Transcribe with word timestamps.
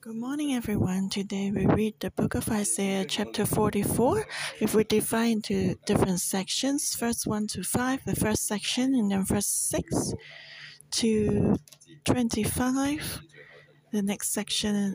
Good 0.00 0.16
morning, 0.16 0.54
everyone. 0.54 1.08
Today 1.08 1.50
we 1.50 1.66
read 1.66 1.94
the 1.98 2.10
book 2.12 2.34
of 2.34 2.48
Isaiah, 2.48 3.04
chapter 3.04 3.44
44. 3.44 4.24
If 4.60 4.74
we 4.74 4.84
divide 4.84 5.32
into 5.32 5.74
different 5.84 6.20
sections, 6.20 6.94
first 6.94 7.26
1 7.26 7.48
to 7.48 7.62
5, 7.64 8.04
the 8.04 8.14
first 8.14 8.46
section, 8.46 8.94
and 8.94 9.10
then 9.10 9.24
verse 9.24 9.46
6 9.46 10.14
to 10.92 11.56
25, 12.04 13.20
the 13.92 14.02
next 14.02 14.32
section, 14.32 14.94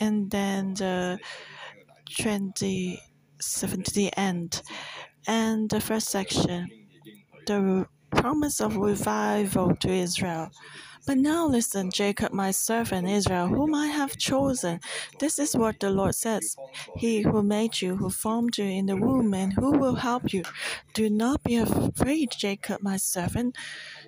and 0.00 0.30
then 0.30 0.74
the 0.74 1.18
27 2.18 3.82
to 3.82 3.94
the 3.94 4.10
end. 4.16 4.62
And 5.26 5.70
the 5.70 5.80
first 5.80 6.08
section, 6.08 6.68
the 7.46 7.86
promise 8.10 8.60
of 8.60 8.76
revival 8.76 9.74
to 9.76 9.88
Israel. 9.88 10.50
But 11.06 11.18
now 11.18 11.46
listen, 11.46 11.90
Jacob, 11.90 12.32
my 12.32 12.50
servant 12.50 13.08
Israel, 13.08 13.48
whom 13.48 13.74
I 13.74 13.88
have 13.88 14.16
chosen. 14.16 14.80
This 15.18 15.38
is 15.38 15.54
what 15.56 15.78
the 15.80 15.90
Lord 15.90 16.14
says 16.14 16.56
He 16.94 17.22
who 17.22 17.42
made 17.42 17.80
you, 17.82 17.96
who 17.96 18.10
formed 18.10 18.56
you 18.58 18.64
in 18.64 18.86
the 18.86 18.96
womb, 18.96 19.34
and 19.34 19.52
who 19.54 19.72
will 19.78 19.96
help 19.96 20.32
you. 20.32 20.44
Do 20.94 21.10
not 21.10 21.42
be 21.42 21.56
afraid, 21.56 22.32
Jacob, 22.36 22.82
my 22.82 22.96
servant. 22.96 23.56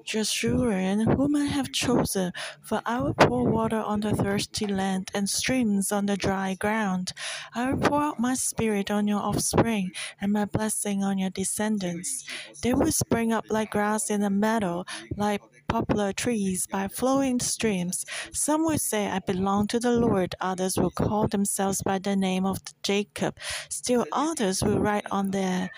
Jeshurun, 0.07 1.17
whom 1.17 1.37
I 1.37 1.47
have 1.47 1.73
chosen, 1.73 2.33
for 2.63 2.81
I 2.87 3.01
will 3.01 3.15
pour 3.15 3.45
water 3.51 3.79
on 3.79 4.01
the 4.01 4.15
thirsty 4.15 4.67
land 4.67 5.11
and 5.15 5.29
streams 5.29 5.93
on 5.93 6.07
the 6.07 6.17
dry 6.17 6.55
ground. 6.55 7.13
I 7.55 7.73
will 7.73 7.81
pour 7.81 8.03
out 8.03 8.19
my 8.19 8.35
spirit 8.35 8.91
on 8.91 9.07
your 9.09 9.21
offspring 9.21 9.93
and 10.21 10.33
my 10.33 10.45
blessing 10.45 11.03
on 11.03 11.19
your 11.19 11.31
descendants. 11.31 12.25
They 12.63 12.73
will 12.75 12.93
spring 12.93 13.33
up 13.33 13.47
like 13.51 13.71
grass 13.71 14.11
in 14.11 14.21
the 14.21 14.31
meadow, 14.31 14.85
like 15.17 15.43
poplar 15.69 16.13
trees 16.13 16.67
by 16.67 16.86
flowing 16.89 17.41
streams. 17.41 18.05
Some 18.33 18.65
will 18.65 18.79
say, 18.79 19.09
I 19.09 19.21
belong 19.21 19.67
to 19.69 19.81
the 19.81 19.93
Lord. 19.93 20.35
Others 20.41 20.77
will 20.79 20.91
call 20.91 21.29
themselves 21.29 21.83
by 21.83 21.99
the 21.99 22.17
name 22.17 22.45
of 22.45 22.59
Jacob. 22.83 23.39
Still 23.69 24.07
others 24.13 24.63
will 24.63 24.79
write 24.79 25.07
on 25.11 25.31
their 25.31 25.71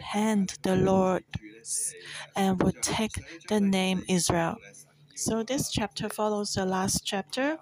hand 0.00 0.58
the 0.62 0.76
Lord 0.76 1.24
and 2.34 2.62
will 2.62 2.72
take 2.82 3.12
the 3.48 3.60
name 3.60 4.04
Israel. 4.08 4.56
So 5.14 5.42
this 5.42 5.70
chapter 5.70 6.08
follows 6.08 6.54
the 6.54 6.66
last 6.66 7.04
chapter. 7.04 7.58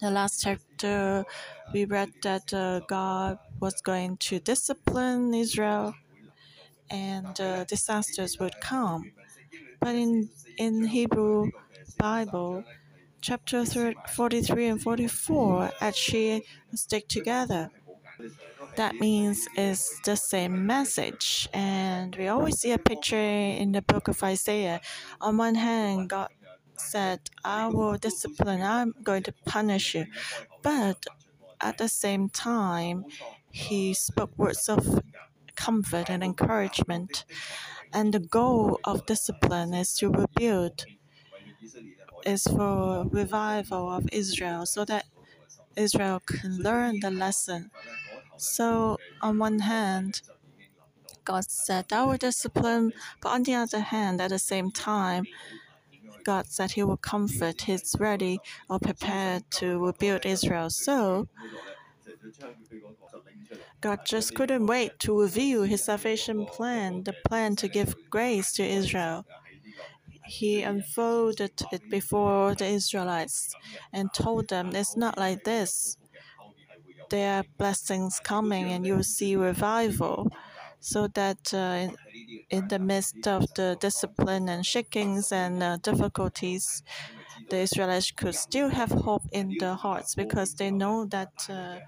The 0.00 0.10
last 0.10 0.42
chapter, 0.42 1.24
we 1.72 1.84
read 1.84 2.10
that 2.22 2.52
uh, 2.52 2.80
God 2.80 3.38
was 3.60 3.80
going 3.82 4.16
to 4.18 4.38
discipline 4.38 5.32
Israel 5.34 5.94
and 6.90 7.40
uh, 7.40 7.64
disasters 7.64 8.38
would 8.38 8.60
come. 8.60 9.12
But 9.80 9.94
in, 9.94 10.28
in 10.58 10.84
Hebrew 10.84 11.50
Bible, 11.98 12.64
chapter 13.20 13.64
43 13.64 14.66
and 14.66 14.82
44 14.82 15.70
actually 15.80 16.44
stick 16.74 17.08
together 17.08 17.70
that 18.76 18.96
means 18.96 19.46
it's 19.56 20.00
the 20.00 20.16
same 20.16 20.66
message. 20.66 21.48
And 21.52 22.14
we 22.16 22.28
always 22.28 22.58
see 22.58 22.72
a 22.72 22.78
picture 22.78 23.16
in 23.16 23.72
the 23.72 23.82
book 23.82 24.08
of 24.08 24.22
Isaiah. 24.22 24.80
On 25.20 25.36
one 25.36 25.54
hand, 25.54 26.10
God 26.10 26.28
said, 26.76 27.30
I 27.44 27.68
will 27.68 27.96
discipline, 27.96 28.62
I'm 28.62 28.94
going 29.02 29.22
to 29.24 29.32
punish 29.46 29.94
you. 29.94 30.06
But 30.62 31.04
at 31.60 31.78
the 31.78 31.88
same 31.88 32.28
time, 32.28 33.04
he 33.50 33.94
spoke 33.94 34.36
words 34.36 34.68
of 34.68 35.00
comfort 35.54 36.10
and 36.10 36.22
encouragement. 36.22 37.24
And 37.92 38.12
the 38.12 38.20
goal 38.20 38.80
of 38.84 39.06
discipline 39.06 39.72
is 39.72 39.94
to 39.96 40.10
rebuild, 40.10 40.84
is 42.24 42.44
for 42.44 43.06
revival 43.10 43.90
of 43.90 44.08
Israel 44.12 44.66
so 44.66 44.84
that 44.84 45.04
Israel 45.76 46.20
can 46.20 46.58
learn 46.58 47.00
the 47.00 47.10
lesson 47.10 47.70
so, 48.36 48.98
on 49.22 49.38
one 49.38 49.60
hand, 49.60 50.22
God 51.24 51.50
said, 51.50 51.92
I 51.92 52.04
will 52.04 52.16
discipline, 52.16 52.92
but 53.20 53.30
on 53.30 53.44
the 53.44 53.54
other 53.54 53.80
hand, 53.80 54.20
at 54.20 54.30
the 54.30 54.38
same 54.38 54.70
time, 54.70 55.24
God 56.24 56.46
said 56.46 56.72
He 56.72 56.82
will 56.82 56.96
comfort, 56.96 57.62
He's 57.62 57.94
ready 57.98 58.40
or 58.68 58.78
prepared 58.78 59.50
to 59.52 59.78
rebuild 59.78 60.26
Israel. 60.26 60.70
So, 60.70 61.28
God 63.80 64.00
just 64.04 64.34
couldn't 64.34 64.66
wait 64.66 64.98
to 65.00 65.20
reveal 65.20 65.62
His 65.62 65.84
salvation 65.84 66.46
plan, 66.46 67.04
the 67.04 67.14
plan 67.26 67.56
to 67.56 67.68
give 67.68 67.94
grace 68.10 68.52
to 68.54 68.64
Israel. 68.64 69.24
He 70.26 70.62
unfolded 70.62 71.62
it 71.72 71.90
before 71.90 72.54
the 72.54 72.66
Israelites 72.66 73.54
and 73.92 74.12
told 74.12 74.48
them, 74.48 74.74
It's 74.74 74.96
not 74.96 75.18
like 75.18 75.44
this. 75.44 75.96
There 77.10 77.38
are 77.38 77.44
blessings 77.58 78.20
coming 78.20 78.70
and 78.72 78.86
you'll 78.86 79.02
see 79.04 79.36
revival. 79.36 80.30
So 80.80 81.06
that 81.08 81.54
uh, 81.54 81.88
in 82.50 82.68
the 82.68 82.78
midst 82.78 83.26
of 83.26 83.42
the 83.54 83.76
discipline 83.80 84.48
and 84.48 84.66
shakings 84.66 85.32
and 85.32 85.62
uh, 85.62 85.78
difficulties, 85.78 86.82
the 87.50 87.58
Israelites 87.58 88.10
could 88.10 88.34
still 88.34 88.68
have 88.68 88.90
hope 88.90 89.24
in 89.32 89.56
their 89.60 89.74
hearts 89.74 90.14
because 90.14 90.54
they 90.54 90.70
know 90.70 91.06
that 91.06 91.32
uh, 91.48 91.78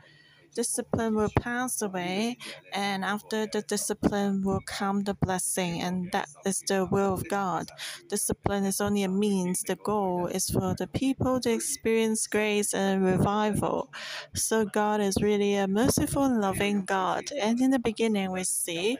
discipline 0.56 1.14
will 1.14 1.30
pass 1.38 1.82
away, 1.82 2.38
and 2.72 3.04
after 3.04 3.46
the 3.46 3.62
discipline 3.62 4.42
will 4.42 4.62
come 4.66 5.02
the 5.04 5.14
blessing, 5.14 5.80
and 5.82 6.10
that 6.12 6.28
is 6.44 6.62
the 6.66 6.86
will 6.90 7.14
of 7.14 7.28
God. 7.28 7.70
Discipline 8.08 8.64
is 8.64 8.80
only 8.80 9.04
a 9.04 9.08
means, 9.08 9.64
the 9.64 9.76
goal 9.76 10.26
is 10.26 10.50
for 10.50 10.74
the 10.74 10.88
people 10.88 11.40
to 11.42 11.52
experience 11.52 12.26
grace 12.26 12.74
and 12.74 13.04
revival. 13.04 13.90
So, 14.34 14.64
God 14.66 15.00
is 15.00 15.16
really 15.22 15.54
a 15.56 15.68
merciful 15.68 16.24
and 16.24 16.40
loving 16.40 16.84
God. 16.84 17.24
And 17.40 17.60
in 17.60 17.70
the 17.70 17.78
beginning, 17.80 18.32
we 18.32 18.44
see 18.44 18.98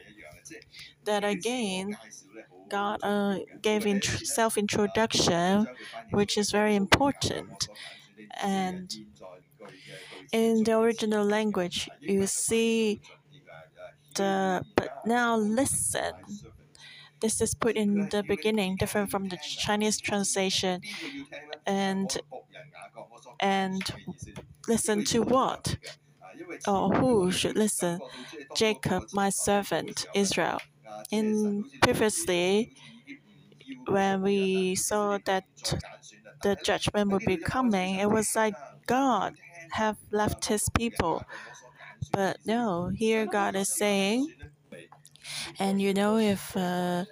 that 1.04 1.24
again, 1.24 1.96
God 2.68 3.00
uh, 3.02 3.38
gave 3.62 3.86
self 4.04 4.58
introduction, 4.58 5.68
which 6.10 6.36
is 6.38 6.50
very 6.50 6.74
important. 6.76 7.68
And 8.42 8.94
in 10.32 10.64
the 10.64 10.78
original 10.78 11.24
language, 11.24 11.88
you 12.00 12.26
see 12.26 13.00
the 14.14 14.64
but 14.76 15.06
now 15.06 15.36
listen. 15.36 16.12
This 17.20 17.40
is 17.40 17.54
put 17.54 17.76
in 17.76 18.08
the 18.10 18.22
beginning, 18.22 18.76
different 18.76 19.10
from 19.10 19.28
the 19.28 19.38
Chinese 19.38 19.98
translation, 19.98 20.82
and 21.66 22.18
and 23.40 23.82
listen 24.68 25.04
to 25.04 25.22
what 25.22 25.76
or 26.66 26.90
who 26.90 27.30
should 27.30 27.56
listen? 27.56 28.00
Jacob, 28.54 29.04
my 29.12 29.30
servant, 29.30 30.06
Israel. 30.14 30.60
In 31.10 31.64
previously, 31.82 32.72
when 33.86 34.22
we 34.22 34.74
saw 34.74 35.18
that 35.24 35.44
the 36.42 36.56
judgment 36.64 37.10
would 37.10 37.24
be 37.24 37.36
coming, 37.36 37.96
it 37.96 38.10
was 38.10 38.34
like 38.34 38.54
God 38.86 39.34
have 39.82 39.96
left 40.10 40.46
his 40.46 40.68
people. 40.76 41.22
But 42.12 42.38
no, 42.46 42.90
here 42.94 43.26
God 43.26 43.54
is 43.56 43.68
saying, 43.74 44.32
and 45.58 45.80
you 45.80 45.92
know, 45.94 46.18
if 46.18 46.56
uh, 46.56 47.04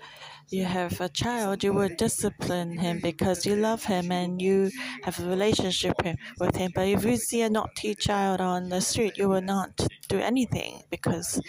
you 0.50 0.64
have 0.64 1.00
a 1.00 1.08
child, 1.08 1.64
you 1.64 1.72
will 1.72 1.90
discipline 1.96 2.78
him 2.78 3.00
because 3.02 3.44
you 3.46 3.56
love 3.56 3.84
him 3.84 4.12
and 4.12 4.40
you 4.40 4.70
have 5.02 5.18
a 5.20 5.26
relationship 5.28 5.94
with 6.40 6.56
him. 6.56 6.72
But 6.74 6.88
if 6.88 7.04
you 7.04 7.16
see 7.16 7.42
a 7.42 7.50
naughty 7.50 7.94
child 7.94 8.40
on 8.40 8.68
the 8.68 8.80
street, 8.80 9.16
you 9.16 9.28
will 9.28 9.42
not 9.42 9.86
do 10.08 10.18
anything 10.18 10.82
because 10.90 11.40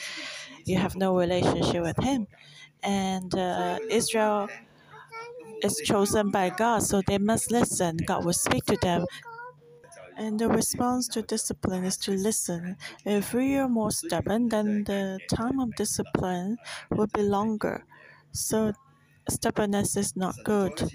you 0.66 0.78
have 0.78 0.96
no 0.96 1.18
relationship 1.18 1.84
with 1.84 2.02
him. 2.04 2.28
And 2.84 3.34
uh, 3.36 3.80
Israel 3.90 4.50
is 5.64 5.82
chosen 5.84 6.32
by 6.32 6.50
God, 6.50 6.84
so 6.84 7.02
they 7.06 7.18
must 7.18 7.52
listen. 7.52 7.98
God 8.06 8.26
will 8.26 8.34
speak 8.34 8.66
to 8.66 8.78
them. 8.78 9.06
And 10.18 10.40
the 10.40 10.48
response 10.48 11.08
to 11.10 11.22
discipline 11.22 11.84
is 11.84 11.98
to 11.98 12.12
listen. 12.12 12.78
If 13.06 13.34
we 13.34 13.56
are 13.58 13.68
more 13.68 13.92
stubborn, 13.92 14.50
then 14.50 14.84
the 14.86 15.22
time 15.28 15.60
of 15.60 15.76
discipline 15.76 16.58
will 16.90 17.08
be 17.08 17.22
longer. 17.22 17.86
So 18.32 18.74
stubbornness 19.30 19.98
is 19.98 20.16
not 20.16 20.44
good. 20.44 20.92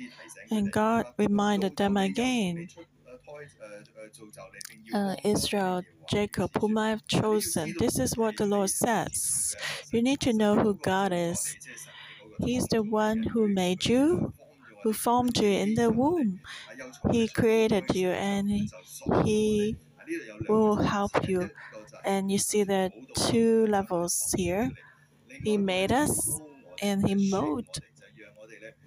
And 0.50 0.72
God 0.72 1.06
reminded 1.18 1.76
them 1.76 1.96
again 1.96 2.68
uh, 4.92 5.16
Israel, 5.24 5.84
Jacob, 6.10 6.50
whom 6.60 6.78
I 6.78 6.90
have 6.90 7.06
chosen. 7.06 7.74
This 7.78 7.98
is 7.98 8.16
what 8.16 8.36
the 8.36 8.46
Lord 8.46 8.70
says. 8.70 9.56
You 9.92 10.02
need 10.02 10.20
to 10.20 10.32
know 10.32 10.56
who 10.56 10.74
God 10.74 11.12
is. 11.12 11.56
He's 12.38 12.66
the 12.68 12.82
one 12.82 13.22
who 13.22 13.48
made 13.48 13.86
you, 13.86 14.32
who 14.82 14.92
formed 14.92 15.36
you 15.38 15.48
in 15.48 15.74
the 15.74 15.90
womb. 15.90 16.40
He 17.10 17.28
created 17.28 17.94
you 17.94 18.10
and 18.10 18.70
He 19.24 19.76
will 20.48 20.76
help 20.76 21.28
you. 21.28 21.50
And 22.04 22.30
you 22.30 22.38
see 22.38 22.64
the 22.64 22.92
two 23.16 23.66
levels 23.66 24.34
here. 24.36 24.70
He 25.44 25.56
made 25.58 25.92
us 25.92 26.40
and 26.82 27.06
He 27.08 27.14
molded, 27.30 27.82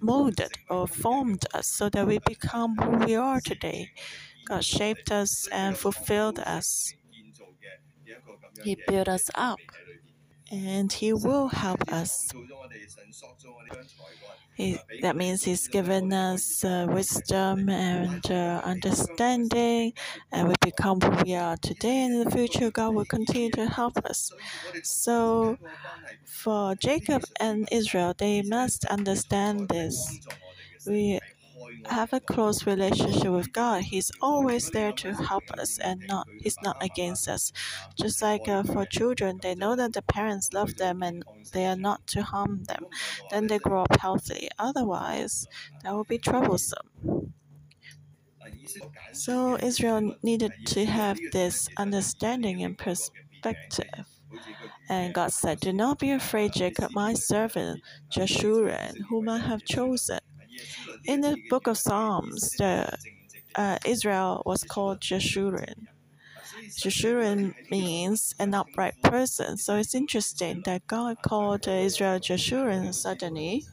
molded 0.00 0.52
or 0.70 0.86
formed 0.86 1.44
us 1.52 1.66
so 1.66 1.88
that 1.90 2.06
we 2.06 2.18
become 2.18 2.76
who 2.76 3.04
we 3.06 3.14
are 3.16 3.40
today. 3.40 3.90
God 4.46 4.64
shaped 4.64 5.10
us 5.10 5.48
and 5.48 5.76
fulfilled 5.76 6.38
us. 6.40 6.94
He 8.64 8.76
built 8.88 9.08
us 9.08 9.30
up 9.34 9.60
and 10.54 10.92
He 10.92 11.12
will 11.12 11.48
help 11.48 11.92
us. 11.92 12.30
He, 14.54 14.78
that 15.02 15.16
means 15.16 15.42
He's 15.42 15.66
given 15.68 16.12
us 16.12 16.64
uh, 16.64 16.86
wisdom 16.88 17.68
and 17.68 18.24
uh, 18.30 18.60
understanding, 18.64 19.92
and 20.30 20.48
we 20.48 20.54
become 20.60 21.00
who 21.00 21.10
we 21.24 21.34
are 21.34 21.56
today. 21.56 22.04
And 22.04 22.14
in 22.14 22.24
the 22.24 22.30
future, 22.30 22.70
God 22.70 22.94
will 22.94 23.04
continue 23.04 23.50
to 23.52 23.66
help 23.66 23.96
us. 24.04 24.30
So, 24.84 25.58
for 26.24 26.76
Jacob 26.76 27.24
and 27.40 27.68
Israel, 27.72 28.14
they 28.16 28.42
must 28.42 28.84
understand 28.86 29.68
this. 29.68 30.20
We 30.86 31.18
have 31.86 32.12
a 32.12 32.20
close 32.20 32.66
relationship 32.66 33.30
with 33.30 33.52
God, 33.52 33.82
He's 33.84 34.10
always 34.20 34.70
there 34.70 34.92
to 34.94 35.14
help 35.14 35.50
us 35.52 35.78
and 35.78 36.06
not 36.06 36.28
He's 36.36 36.60
not 36.62 36.76
against 36.80 37.28
us. 37.28 37.52
Just 37.96 38.22
like 38.22 38.48
uh, 38.48 38.62
for 38.64 38.86
children, 38.86 39.40
they 39.40 39.54
know 39.54 39.76
that 39.76 39.92
the 39.92 40.02
parents 40.02 40.52
love 40.52 40.76
them 40.76 41.02
and 41.02 41.24
they 41.52 41.66
are 41.66 41.76
not 41.76 42.06
to 42.08 42.22
harm 42.22 42.64
them. 42.64 42.86
Then 43.28 43.46
they 43.48 43.58
grow 43.58 43.82
up 43.82 44.00
healthy. 44.00 44.48
Otherwise, 44.58 45.48
that 45.82 45.92
will 45.94 46.04
be 46.04 46.18
troublesome. 46.18 46.88
So 49.12 49.56
Israel 49.58 50.14
needed 50.22 50.52
to 50.66 50.84
have 50.86 51.20
this 51.30 51.68
understanding 51.76 52.62
and 52.62 52.76
perspective. 52.76 54.06
And 54.88 55.14
God 55.14 55.32
said, 55.32 55.60
Do 55.60 55.72
not 55.72 55.98
be 55.98 56.10
afraid, 56.10 56.52
Jacob, 56.52 56.90
my 56.92 57.14
servant, 57.14 57.82
Jeshurun, 58.10 59.02
whom 59.08 59.28
I 59.28 59.38
have 59.38 59.64
chosen. 59.64 60.20
In 61.06 61.20
the 61.20 61.36
book 61.50 61.66
of 61.66 61.78
Psalms, 61.78 62.50
the 62.58 62.96
uh, 63.54 63.78
Israel 63.84 64.42
was 64.46 64.64
called 64.64 65.00
Jeshurun. 65.00 65.86
Jeshurun 66.80 67.54
means 67.70 68.34
an 68.38 68.54
upright 68.54 69.00
person. 69.02 69.56
So 69.56 69.76
it's 69.76 69.94
interesting 69.94 70.62
that 70.64 70.86
God 70.86 71.16
called 71.22 71.66
Israel 71.68 72.18
Jeshurun 72.18 72.92
suddenly. 72.94 73.64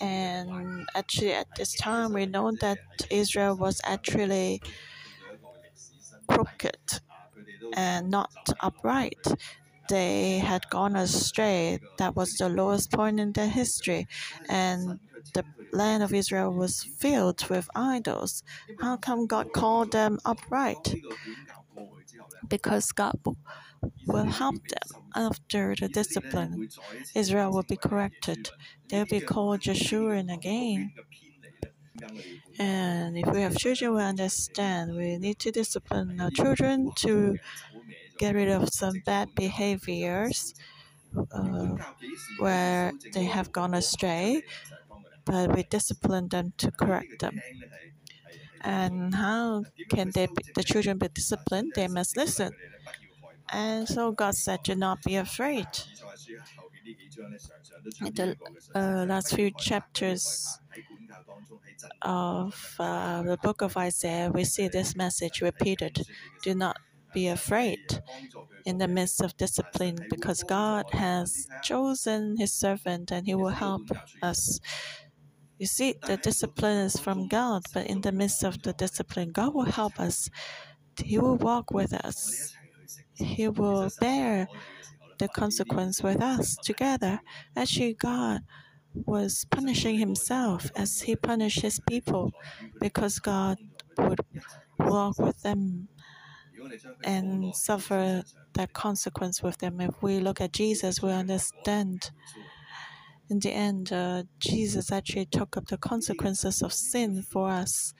And 0.00 0.86
actually, 0.94 1.32
at 1.32 1.48
this 1.56 1.74
time, 1.74 2.12
we 2.12 2.26
know 2.26 2.52
that 2.60 2.78
Israel 3.10 3.56
was 3.56 3.80
actually 3.84 4.62
crooked 6.26 7.00
and 7.74 8.10
not 8.10 8.30
upright. 8.60 9.26
They 9.90 10.38
had 10.38 10.62
gone 10.70 10.96
astray. 10.96 11.78
That 11.98 12.14
was 12.16 12.30
the 12.38 12.48
lowest 12.48 12.92
point 12.92 13.18
in 13.20 13.32
their 13.32 13.48
history. 13.48 14.06
And 14.48 15.00
the 15.34 15.44
land 15.72 16.02
of 16.02 16.12
Israel 16.14 16.52
was 16.52 16.74
filled 17.02 17.40
with 17.50 17.68
idols. 17.74 18.42
How 18.80 18.96
come 18.96 19.26
God 19.26 19.52
called 19.52 19.92
them 19.92 20.18
upright? 20.24 20.94
Because 22.48 22.92
God 22.92 23.16
will 24.06 24.24
help 24.42 24.56
them 24.68 24.88
after 25.14 25.74
the 25.80 25.88
discipline. 25.88 26.68
Israel 27.14 27.50
will 27.52 27.68
be 27.74 27.76
corrected. 27.76 28.50
They'll 28.88 29.06
be 29.06 29.20
called 29.20 29.60
Jeshurun 29.60 30.32
again. 30.32 30.92
And 32.58 33.16
if 33.16 33.26
we 33.28 33.40
have 33.42 33.56
children, 33.56 33.94
we 33.94 34.02
understand 34.02 34.96
we 34.96 35.18
need 35.18 35.38
to 35.40 35.50
discipline 35.50 36.20
our 36.20 36.30
children 36.30 36.92
to 36.96 37.36
get 38.22 38.34
rid 38.40 38.48
of 38.48 38.68
some 38.82 38.96
bad 39.06 39.28
behaviors 39.34 40.54
uh, 41.32 41.76
where 42.38 42.92
they 43.14 43.24
have 43.24 43.52
gone 43.52 43.74
astray 43.74 44.42
but 45.24 45.54
we 45.54 45.62
discipline 45.64 46.28
them 46.28 46.52
to 46.58 46.70
correct 46.72 47.20
them. 47.20 47.40
And 48.62 49.14
how 49.14 49.64
can 49.90 50.10
they 50.12 50.26
be, 50.26 50.42
the 50.54 50.62
children 50.62 50.98
be 50.98 51.08
disciplined? 51.08 51.72
They 51.74 51.88
must 51.88 52.16
listen. 52.16 52.52
And 53.52 53.88
so 53.88 54.12
God 54.12 54.34
said, 54.34 54.62
"Do 54.64 54.74
not 54.74 55.02
be 55.02 55.16
afraid." 55.16 55.66
In 58.04 58.12
the 58.14 58.36
uh, 58.74 59.04
last 59.08 59.34
few 59.34 59.50
chapters 59.52 60.58
of 62.02 62.76
uh, 62.78 63.22
the 63.22 63.36
book 63.42 63.62
of 63.62 63.76
Isaiah, 63.76 64.30
we 64.32 64.44
see 64.44 64.68
this 64.68 64.96
message 64.96 65.40
repeated: 65.40 66.06
"Do 66.42 66.54
not 66.54 66.76
be 67.12 67.28
afraid." 67.28 68.02
In 68.66 68.78
the 68.78 68.88
midst 68.88 69.20
of 69.22 69.36
discipline, 69.36 69.98
because 70.10 70.42
God 70.44 70.86
has 70.92 71.48
chosen 71.62 72.36
His 72.38 72.52
servant 72.52 73.10
and 73.10 73.26
He 73.26 73.34
will 73.34 73.48
help 73.66 73.82
us 74.22 74.60
you 75.58 75.66
see, 75.66 75.94
the 76.06 76.16
discipline 76.16 76.78
is 76.78 76.98
from 76.98 77.28
God, 77.28 77.62
but 77.74 77.86
in 77.86 78.00
the 78.00 78.12
midst 78.12 78.44
of 78.44 78.62
the 78.62 78.72
discipline, 78.72 79.30
God 79.30 79.54
will 79.54 79.64
help 79.64 80.00
us. 80.00 80.30
He 81.02 81.18
will 81.18 81.36
walk 81.36 81.70
with 81.72 81.92
us. 81.92 82.54
He 83.14 83.48
will 83.48 83.90
bear 84.00 84.48
the 85.18 85.28
consequence 85.28 86.02
with 86.02 86.22
us 86.22 86.56
together. 86.56 87.20
Actually, 87.56 87.94
God 87.94 88.42
was 88.94 89.46
punishing 89.50 89.98
himself 89.98 90.70
as 90.76 91.02
he 91.02 91.16
punished 91.16 91.60
his 91.60 91.80
people 91.88 92.32
because 92.80 93.18
God 93.18 93.58
would 93.98 94.20
walk 94.78 95.18
with 95.18 95.42
them 95.42 95.88
and 97.04 97.54
suffer 97.54 98.22
that 98.54 98.72
consequence 98.72 99.42
with 99.42 99.58
them. 99.58 99.80
If 99.80 100.02
we 100.02 100.20
look 100.20 100.40
at 100.40 100.52
Jesus, 100.52 101.02
we 101.02 101.10
understand 101.10 102.10
in 103.30 103.38
the 103.38 103.52
end, 103.52 103.92
uh, 103.92 104.24
Jesus 104.40 104.90
actually 104.90 105.26
took 105.26 105.56
up 105.56 105.66
the 105.68 105.78
consequences 105.78 106.62
of 106.62 106.72
sin 106.72 107.22
for 107.22 107.48
us. 107.48 107.94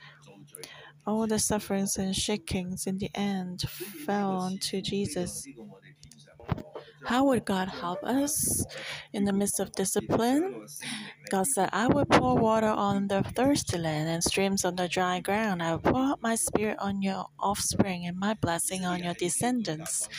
All 1.07 1.25
the 1.25 1.39
sufferings 1.39 1.97
and 1.97 2.15
shakings 2.15 2.85
in 2.85 2.97
the 2.97 3.09
end 3.15 3.61
fell 3.61 4.31
onto 4.31 4.81
Jesus. 4.81 5.47
How 7.05 7.23
would 7.25 7.45
God 7.45 7.69
help 7.69 8.03
us 8.03 8.65
in 9.13 9.23
the 9.23 9.33
midst 9.33 9.59
of 9.59 9.71
discipline? 9.71 10.67
God 11.31 11.47
said, 11.47 11.69
I 11.71 11.87
will 11.87 12.03
pour 12.03 12.35
water 12.35 12.67
on 12.67 13.07
the 13.07 13.23
thirsty 13.23 13.77
land 13.77 14.09
and 14.09 14.21
streams 14.21 14.65
on 14.65 14.75
the 14.75 14.89
dry 14.89 15.21
ground. 15.21 15.63
I 15.63 15.71
will 15.71 15.79
pour 15.79 16.01
out 16.01 16.21
my 16.21 16.35
spirit 16.35 16.77
on 16.79 17.01
your 17.01 17.27
offspring 17.39 18.05
and 18.05 18.19
my 18.19 18.33
blessing 18.33 18.83
on 18.83 19.01
your 19.01 19.13
descendants. 19.13 20.09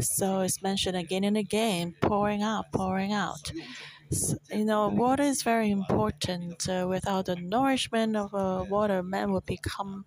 So 0.00 0.40
it's 0.40 0.60
mentioned 0.64 0.96
again 0.96 1.22
and 1.22 1.36
again 1.36 1.94
pouring 2.00 2.42
out, 2.42 2.72
pouring 2.72 3.12
out 3.12 3.52
you 4.52 4.64
know, 4.64 4.88
water 4.88 5.22
is 5.22 5.42
very 5.42 5.70
important. 5.70 6.68
Uh, 6.68 6.86
without 6.88 7.26
the 7.26 7.36
nourishment 7.36 8.16
of 8.16 8.34
uh, 8.34 8.64
water, 8.68 9.02
man 9.02 9.32
will 9.32 9.42
become 9.42 10.04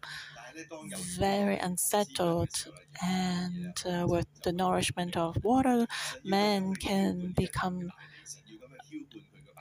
very 1.18 1.58
unsettled. 1.58 2.68
And 3.02 3.76
uh, 3.86 4.06
with 4.07 4.28
the 4.44 4.52
nourishment 4.52 5.18
of 5.18 5.38
water, 5.44 5.88
man 6.24 6.76
can 6.76 7.33
become 7.36 7.92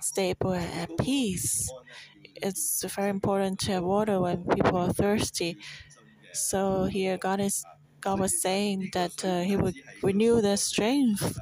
stable 0.00 0.52
and 0.52 0.72
at 0.90 0.98
peace. 0.98 1.70
It's 2.36 2.84
very 2.94 3.10
important 3.10 3.58
to 3.60 3.72
have 3.72 3.84
water 3.84 4.20
when 4.20 4.44
people 4.44 4.76
are 4.78 4.92
thirsty. 4.92 5.58
So 6.32 6.84
here, 6.84 7.18
God 7.18 7.40
is 7.40 7.64
God 8.00 8.20
was 8.20 8.40
saying 8.40 8.90
that 8.92 9.24
uh, 9.24 9.40
He 9.42 9.56
would 9.56 9.74
renew 10.02 10.40
their 10.40 10.56
strength 10.56 11.38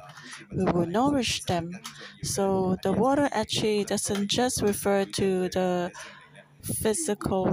we 0.51 0.65
will 0.65 0.85
nourish 0.87 1.43
them. 1.45 1.71
So 2.23 2.77
the 2.83 2.93
water 2.93 3.29
actually 3.31 3.85
doesn't 3.85 4.29
just 4.29 4.61
refer 4.61 5.05
to 5.05 5.49
the 5.49 5.91
physical 6.61 7.45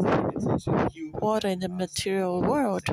water 1.20 1.48
in 1.48 1.60
the 1.60 1.68
material 1.68 2.40
world, 2.42 2.84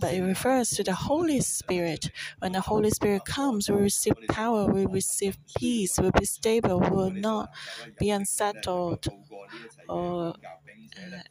but 0.00 0.14
it 0.14 0.22
refers 0.22 0.70
to 0.70 0.82
the 0.84 0.94
Holy 0.94 1.40
Spirit. 1.40 2.10
When 2.38 2.52
the 2.52 2.60
Holy 2.60 2.90
Spirit 2.90 3.24
comes, 3.24 3.68
we 3.70 3.76
receive 3.76 4.14
power, 4.28 4.66
we 4.66 4.86
receive 4.86 5.38
peace, 5.56 5.98
we'll 5.98 6.12
be 6.12 6.24
stable, 6.24 6.80
we 6.80 6.90
will 6.90 7.10
not 7.10 7.50
be 7.98 8.10
unsettled 8.10 9.06
or 9.88 10.34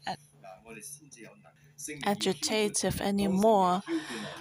uh, 0.07 0.15
agitative 2.05 3.01
anymore. 3.01 3.81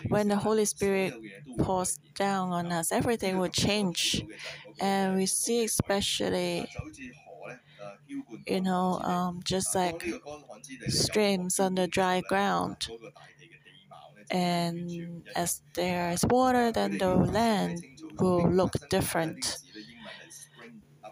When 0.09 0.28
the 0.28 0.37
Holy 0.37 0.64
Spirit 0.64 1.14
pours 1.59 1.99
down 2.14 2.52
on 2.52 2.73
us, 2.73 2.92
everything 2.92 3.38
will 3.38 3.49
change. 3.49 4.25
And 4.80 5.16
we 5.16 5.26
see, 5.26 5.64
especially, 5.64 6.68
you 8.47 8.61
know, 8.61 9.00
um, 9.02 9.40
just 9.45 9.75
like 9.75 10.04
streams 10.88 11.61
on 11.61 11.75
the 11.75 11.87
dry 11.87 12.21
ground. 12.28 12.88
And 14.30 15.23
as 15.37 15.62
there 15.75 16.11
is 16.11 16.25
water, 16.25 16.73
then 16.73 16.99
the 16.99 17.14
land 17.14 17.85
will 18.18 18.50
look 18.50 18.73
different. 18.90 19.59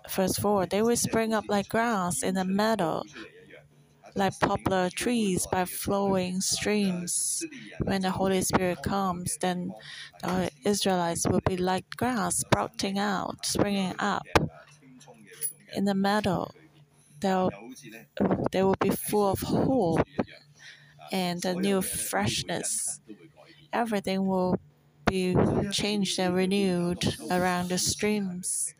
First 0.08 0.38
of 0.38 0.46
all, 0.46 0.66
they 0.66 0.82
will 0.82 0.96
spring 0.96 1.32
up 1.32 1.44
like 1.48 1.68
grass 1.68 2.22
in 2.22 2.34
the 2.34 2.44
meadow 2.44 3.02
like 4.16 4.38
poplar 4.40 4.90
trees 4.90 5.46
by 5.52 5.64
flowing 5.66 6.40
streams. 6.40 7.44
When 7.84 8.02
the 8.02 8.10
Holy 8.10 8.42
Spirit 8.42 8.82
comes, 8.82 9.36
then 9.40 9.74
the 10.22 10.50
Israelites 10.64 11.26
will 11.28 11.42
be 11.46 11.56
like 11.56 11.84
grass 11.96 12.38
sprouting 12.38 12.98
out, 12.98 13.46
springing 13.46 13.94
up 13.98 14.26
in 15.74 15.84
the 15.84 15.94
meadow. 15.94 16.50
They'll, 17.20 17.50
they 18.52 18.62
will 18.62 18.76
be 18.80 18.90
full 18.90 19.30
of 19.30 19.40
hope 19.40 20.06
and 21.12 21.44
a 21.44 21.54
new 21.54 21.82
freshness. 21.82 23.00
Everything 23.72 24.26
will 24.26 24.58
be 25.06 25.36
changed 25.72 26.18
and 26.20 26.34
renewed 26.34 27.16
around 27.30 27.70
the 27.70 27.78
streams. 27.78 28.74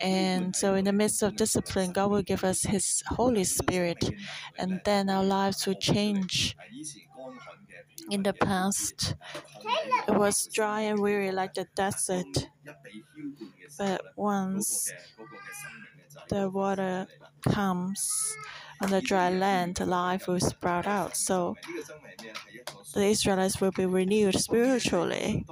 And 0.00 0.54
so, 0.56 0.74
in 0.74 0.84
the 0.84 0.92
midst 0.92 1.22
of 1.22 1.36
discipline, 1.36 1.92
God 1.92 2.10
will 2.10 2.22
give 2.22 2.44
us 2.44 2.62
His 2.62 3.02
Holy 3.08 3.44
Spirit, 3.44 4.10
and 4.58 4.80
then 4.84 5.10
our 5.10 5.24
lives 5.24 5.66
will 5.66 5.74
change. 5.74 6.56
In 8.10 8.22
the 8.24 8.32
past, 8.32 9.14
it 10.08 10.14
was 10.14 10.46
dry 10.48 10.80
and 10.82 11.00
weary 11.00 11.30
like 11.30 11.54
the 11.54 11.66
desert. 11.76 12.48
But 13.78 14.02
once 14.16 14.92
the 16.28 16.48
water 16.50 17.06
comes 17.48 18.36
on 18.80 18.90
the 18.90 19.00
dry 19.00 19.30
land, 19.30 19.80
life 19.80 20.28
will 20.28 20.40
sprout 20.40 20.86
out. 20.86 21.16
So 21.16 21.56
the 22.94 23.04
Israelites 23.06 23.60
will 23.60 23.70
be 23.70 23.86
renewed 23.86 24.38
spiritually 24.38 25.46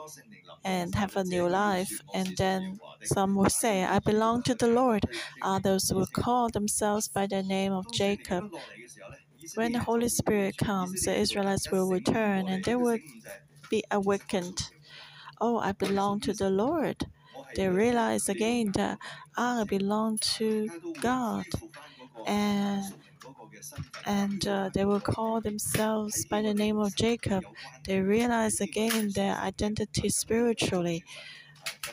and 0.65 0.95
have 0.95 1.17
a 1.17 1.25
new 1.25 1.49
life. 1.49 2.01
And 2.15 2.37
then 2.37 2.81
some 3.07 3.35
will 3.35 3.51
say, 3.51 3.85
I 3.85 3.99
belong 4.01 4.43
to 4.45 4.55
the 4.55 4.69
Lord. 4.69 5.05
Others 5.43 5.93
will 5.95 6.07
call 6.07 6.49
themselves 6.49 7.09
by 7.09 7.27
the 7.27 7.43
name 7.43 7.73
of 7.73 7.91
Jacob. 7.93 8.51
When 9.55 9.73
the 9.73 9.81
Holy 9.81 10.09
Spirit 10.09 10.57
comes, 10.57 11.03
the 11.05 11.17
Israelites 11.17 11.71
will 11.71 11.89
return 11.89 12.49
and 12.49 12.65
they 12.65 12.77
will 12.77 12.99
be 13.71 13.85
awakened. 13.91 14.71
Oh, 15.41 15.59
I 15.59 15.73
belong 15.73 16.21
to 16.21 16.33
the 16.33 16.51
Lord. 16.51 17.07
They 17.55 17.69
realize 17.69 18.29
again 18.29 18.73
that 18.75 18.99
I 19.37 19.65
belong 19.65 20.19
to 20.39 20.69
God. 21.01 21.47
And 22.27 22.85
and 24.07 24.47
uh, 24.47 24.71
they 24.73 24.85
will 24.85 25.01
call 25.01 25.41
themselves 25.41 26.25
by 26.27 26.43
the 26.43 26.55
name 26.55 26.79
of 26.79 26.95
Jacob. 26.95 27.45
They 27.85 28.01
realize 28.01 28.61
again 28.61 29.11
their 29.15 29.37
identity 29.37 30.09
spiritually. 30.09 31.05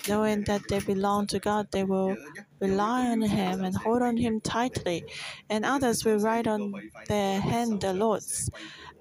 Knowing 0.07 0.43
that 0.43 0.61
they 0.69 0.79
belong 0.79 1.27
to 1.27 1.39
God, 1.39 1.67
they 1.71 1.83
will 1.83 2.15
rely 2.59 3.07
on 3.07 3.21
Him 3.21 3.63
and 3.63 3.75
hold 3.75 4.01
on 4.01 4.17
Him 4.17 4.41
tightly. 4.41 5.05
And 5.49 5.65
others 5.65 6.03
will 6.05 6.19
write 6.19 6.47
on 6.47 6.73
their 7.07 7.39
hand 7.39 7.81
the 7.81 7.93
Lord's 7.93 8.49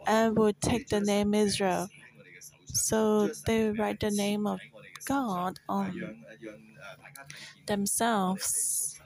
and 0.06 0.36
will 0.36 0.52
take 0.60 0.88
the 0.88 1.00
name 1.00 1.34
Israel. 1.34 1.88
So 2.66 3.28
they 3.46 3.64
will 3.64 3.74
write 3.74 4.00
the 4.00 4.10
name 4.10 4.46
of 4.46 4.60
God 5.04 5.58
on 5.68 6.16
themselves 7.66 9.00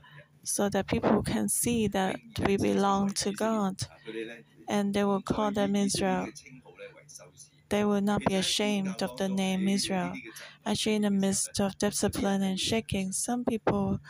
so 0.44 0.68
that 0.68 0.86
people 0.86 1.22
can 1.22 1.48
see 1.48 1.88
that 1.88 2.16
we 2.46 2.56
belong 2.56 3.10
to 3.10 3.32
God 3.32 3.76
and 4.68 4.94
they 4.94 5.04
will 5.04 5.22
call 5.22 5.50
them 5.50 5.74
Israel. 5.76 6.28
They 7.68 7.84
will 7.84 8.00
not 8.00 8.24
be 8.24 8.34
ashamed 8.36 9.02
of 9.02 9.16
the 9.16 9.28
name 9.28 9.68
Israel. 9.68 10.14
Actually, 10.66 10.96
in 10.96 11.02
the 11.02 11.10
midst 11.10 11.60
of 11.60 11.78
discipline 11.78 12.42
and 12.42 12.58
shaking, 12.58 13.12
some 13.12 13.44
people 13.44 14.00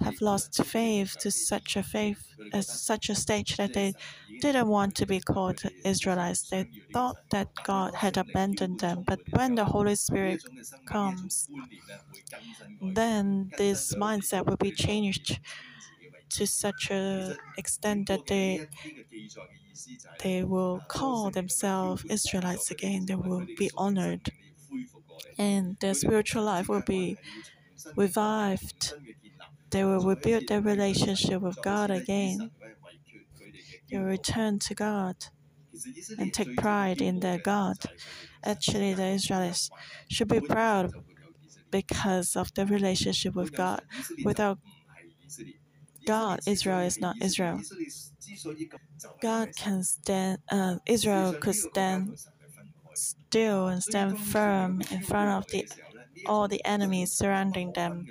have 0.00 0.20
lost 0.20 0.62
faith 0.64 1.16
to 1.20 1.30
such 1.30 1.76
a 1.76 1.82
faith, 1.82 2.22
at 2.52 2.64
such 2.64 3.08
a 3.10 3.14
stage 3.14 3.56
that 3.56 3.72
they 3.72 3.94
didn't 4.40 4.68
want 4.68 4.94
to 4.94 5.06
be 5.06 5.20
called 5.20 5.60
Israelites. 5.84 6.48
They 6.50 6.66
thought 6.92 7.16
that 7.30 7.48
God 7.64 7.94
had 7.96 8.16
abandoned 8.16 8.80
them. 8.80 9.02
But 9.06 9.20
when 9.30 9.56
the 9.56 9.64
Holy 9.64 9.96
Spirit 9.96 10.42
comes, 10.86 11.48
then 12.80 13.50
this 13.58 13.94
mindset 13.94 14.46
will 14.46 14.56
be 14.56 14.70
changed 14.72 15.38
to 16.30 16.46
such 16.46 16.90
an 16.90 17.36
extent 17.58 18.08
that 18.08 18.26
they 18.26 18.66
they 20.22 20.42
will 20.44 20.80
call 20.88 21.30
themselves 21.30 22.04
Israelites 22.08 22.70
again. 22.70 23.06
They 23.06 23.14
will 23.14 23.46
be 23.58 23.70
honored, 23.76 24.30
and 25.38 25.76
their 25.80 25.94
spiritual 25.94 26.44
life 26.44 26.68
will 26.68 26.82
be 26.82 27.16
revived. 27.96 28.94
They 29.70 29.84
will 29.84 30.00
rebuild 30.00 30.48
their 30.48 30.60
relationship 30.60 31.40
with 31.42 31.60
God 31.62 31.90
again. 31.90 32.50
They 33.90 33.98
will 33.98 34.06
return 34.06 34.58
to 34.60 34.74
God 34.74 35.16
and 36.18 36.32
take 36.32 36.56
pride 36.56 37.00
in 37.00 37.20
their 37.20 37.38
God. 37.38 37.76
Actually, 38.44 38.94
the 38.94 39.06
Israelites 39.06 39.70
should 40.08 40.28
be 40.28 40.40
proud 40.40 40.92
because 41.70 42.36
of 42.36 42.54
the 42.54 42.66
relationship 42.66 43.34
with 43.34 43.52
God. 43.52 43.82
Without 44.24 44.58
God, 46.06 46.40
Israel 46.46 46.80
is 46.80 47.00
not 47.00 47.16
Israel. 47.20 47.60
God 49.20 49.48
can 49.56 49.82
stand, 49.82 50.38
uh, 50.50 50.76
Israel 50.86 51.34
could 51.34 51.54
stand 51.54 52.16
still 52.94 53.68
and 53.68 53.82
stand 53.82 54.18
firm 54.18 54.82
in 54.90 55.02
front 55.02 55.30
of 55.30 55.50
the, 55.50 55.68
all 56.26 56.48
the 56.48 56.64
enemies 56.64 57.12
surrounding 57.12 57.72
them 57.72 58.06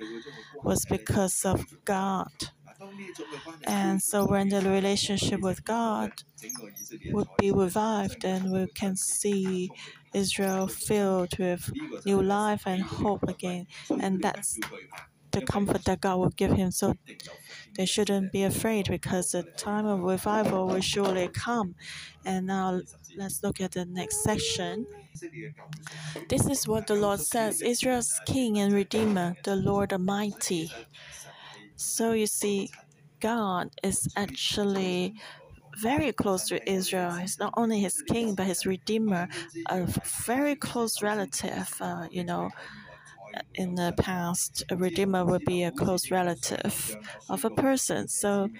was 0.62 0.84
because 0.86 1.44
of 1.44 1.64
God. 1.84 2.30
And 3.66 4.00
so 4.02 4.26
when 4.26 4.48
the 4.48 4.60
relationship 4.62 5.40
with 5.40 5.64
God 5.64 6.12
would 7.04 7.28
be 7.38 7.50
revived, 7.52 8.24
and 8.24 8.50
we 8.52 8.66
can 8.74 8.96
see 8.96 9.72
Israel 10.12 10.68
filled 10.68 11.38
with 11.38 11.70
new 12.04 12.22
life 12.22 12.62
and 12.66 12.82
hope 12.82 13.24
again. 13.24 13.66
And 14.00 14.22
that's 14.22 14.58
the 15.34 15.42
comfort 15.42 15.84
that 15.84 16.00
God 16.00 16.16
will 16.18 16.30
give 16.30 16.52
him. 16.52 16.70
So 16.70 16.94
they 17.76 17.86
shouldn't 17.86 18.32
be 18.32 18.42
afraid 18.42 18.88
because 18.88 19.32
the 19.32 19.42
time 19.56 19.86
of 19.86 20.00
revival 20.00 20.66
will 20.68 20.80
surely 20.80 21.28
come. 21.28 21.74
And 22.24 22.46
now 22.46 22.80
let's 23.16 23.42
look 23.42 23.60
at 23.60 23.72
the 23.72 23.84
next 23.84 24.22
section. 24.22 24.86
This 26.28 26.46
is 26.46 26.66
what 26.68 26.86
the 26.86 26.94
Lord 26.94 27.20
says 27.20 27.62
Israel's 27.62 28.20
King 28.26 28.58
and 28.58 28.72
Redeemer, 28.72 29.36
the 29.44 29.56
Lord 29.56 29.92
Almighty. 29.92 30.70
So 31.76 32.12
you 32.12 32.26
see, 32.26 32.70
God 33.20 33.70
is 33.82 34.08
actually 34.16 35.14
very 35.80 36.12
close 36.12 36.46
to 36.48 36.70
Israel. 36.70 37.12
He's 37.12 37.38
not 37.38 37.54
only 37.56 37.80
his 37.80 38.02
king, 38.02 38.34
but 38.34 38.46
his 38.46 38.64
redeemer, 38.66 39.28
a 39.68 39.86
very 40.26 40.54
close 40.54 41.02
relative. 41.02 41.74
Uh, 41.80 42.06
you 42.10 42.24
know, 42.24 42.50
in 43.54 43.74
the 43.74 43.94
past, 43.98 44.64
a 44.70 44.76
redeemer 44.76 45.24
would 45.24 45.44
be 45.44 45.62
a 45.62 45.72
close 45.72 46.10
relative 46.10 46.96
of 47.28 47.44
a 47.44 47.50
person. 47.50 48.08
So 48.08 48.50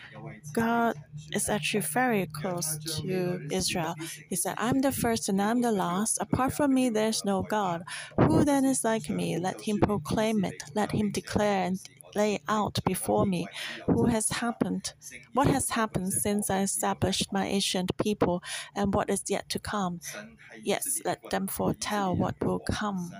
God 0.52 0.94
is 1.34 1.48
actually 1.48 1.80
very 1.80 2.26
close 2.32 2.78
to 3.02 3.40
Israel. 3.50 3.96
He 4.28 4.36
said, 4.36 4.54
I'm 4.58 4.80
the 4.80 4.92
first 4.92 5.28
and 5.28 5.40
I'm 5.42 5.60
the 5.62 5.72
last. 5.72 6.18
Apart 6.20 6.52
from 6.54 6.74
me, 6.74 6.88
there's 6.90 7.24
no 7.24 7.42
God. 7.42 7.82
Who 8.18 8.44
then 8.44 8.64
is 8.64 8.84
like 8.84 9.08
me? 9.08 9.38
Let 9.38 9.62
him 9.62 9.80
proclaim 9.80 10.44
it. 10.44 10.62
Let 10.74 10.92
him 10.92 11.10
declare 11.10 11.64
and 11.64 11.80
lay 12.14 12.38
out 12.48 12.78
before 12.84 13.26
me 13.26 13.48
who 13.86 14.06
has 14.06 14.28
happened, 14.30 14.92
what 15.32 15.48
has 15.48 15.70
happened 15.70 16.12
since 16.12 16.48
I 16.48 16.60
established 16.60 17.32
my 17.32 17.46
ancient 17.46 17.96
people, 17.96 18.42
and 18.74 18.94
what 18.94 19.10
is 19.10 19.24
yet 19.28 19.48
to 19.50 19.58
come. 19.58 20.00
Yes, 20.62 21.00
let 21.04 21.20
them 21.30 21.46
foretell 21.48 22.14
what 22.16 22.36
will 22.40 22.60
come. 22.60 23.10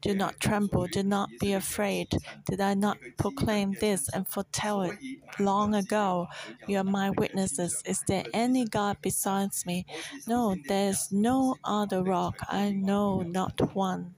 Do 0.00 0.14
not 0.14 0.40
tremble, 0.40 0.86
do 0.86 1.02
not 1.02 1.30
be 1.40 1.52
afraid. 1.52 2.08
Did 2.46 2.60
I 2.60 2.74
not 2.74 2.98
proclaim 3.16 3.74
this 3.80 4.08
and 4.08 4.26
foretell 4.28 4.82
it 4.82 4.98
long 5.38 5.74
ago? 5.74 6.28
You 6.66 6.78
are 6.78 6.84
my 6.84 7.10
witnesses. 7.10 7.82
Is 7.84 8.02
there 8.06 8.24
any 8.32 8.64
God 8.64 8.98
besides 9.02 9.66
me? 9.66 9.86
No, 10.26 10.56
there 10.68 10.90
is 10.90 11.08
no 11.12 11.56
other 11.64 12.02
rock. 12.02 12.38
I 12.48 12.70
know 12.70 13.22
not 13.22 13.74
one. 13.74 14.14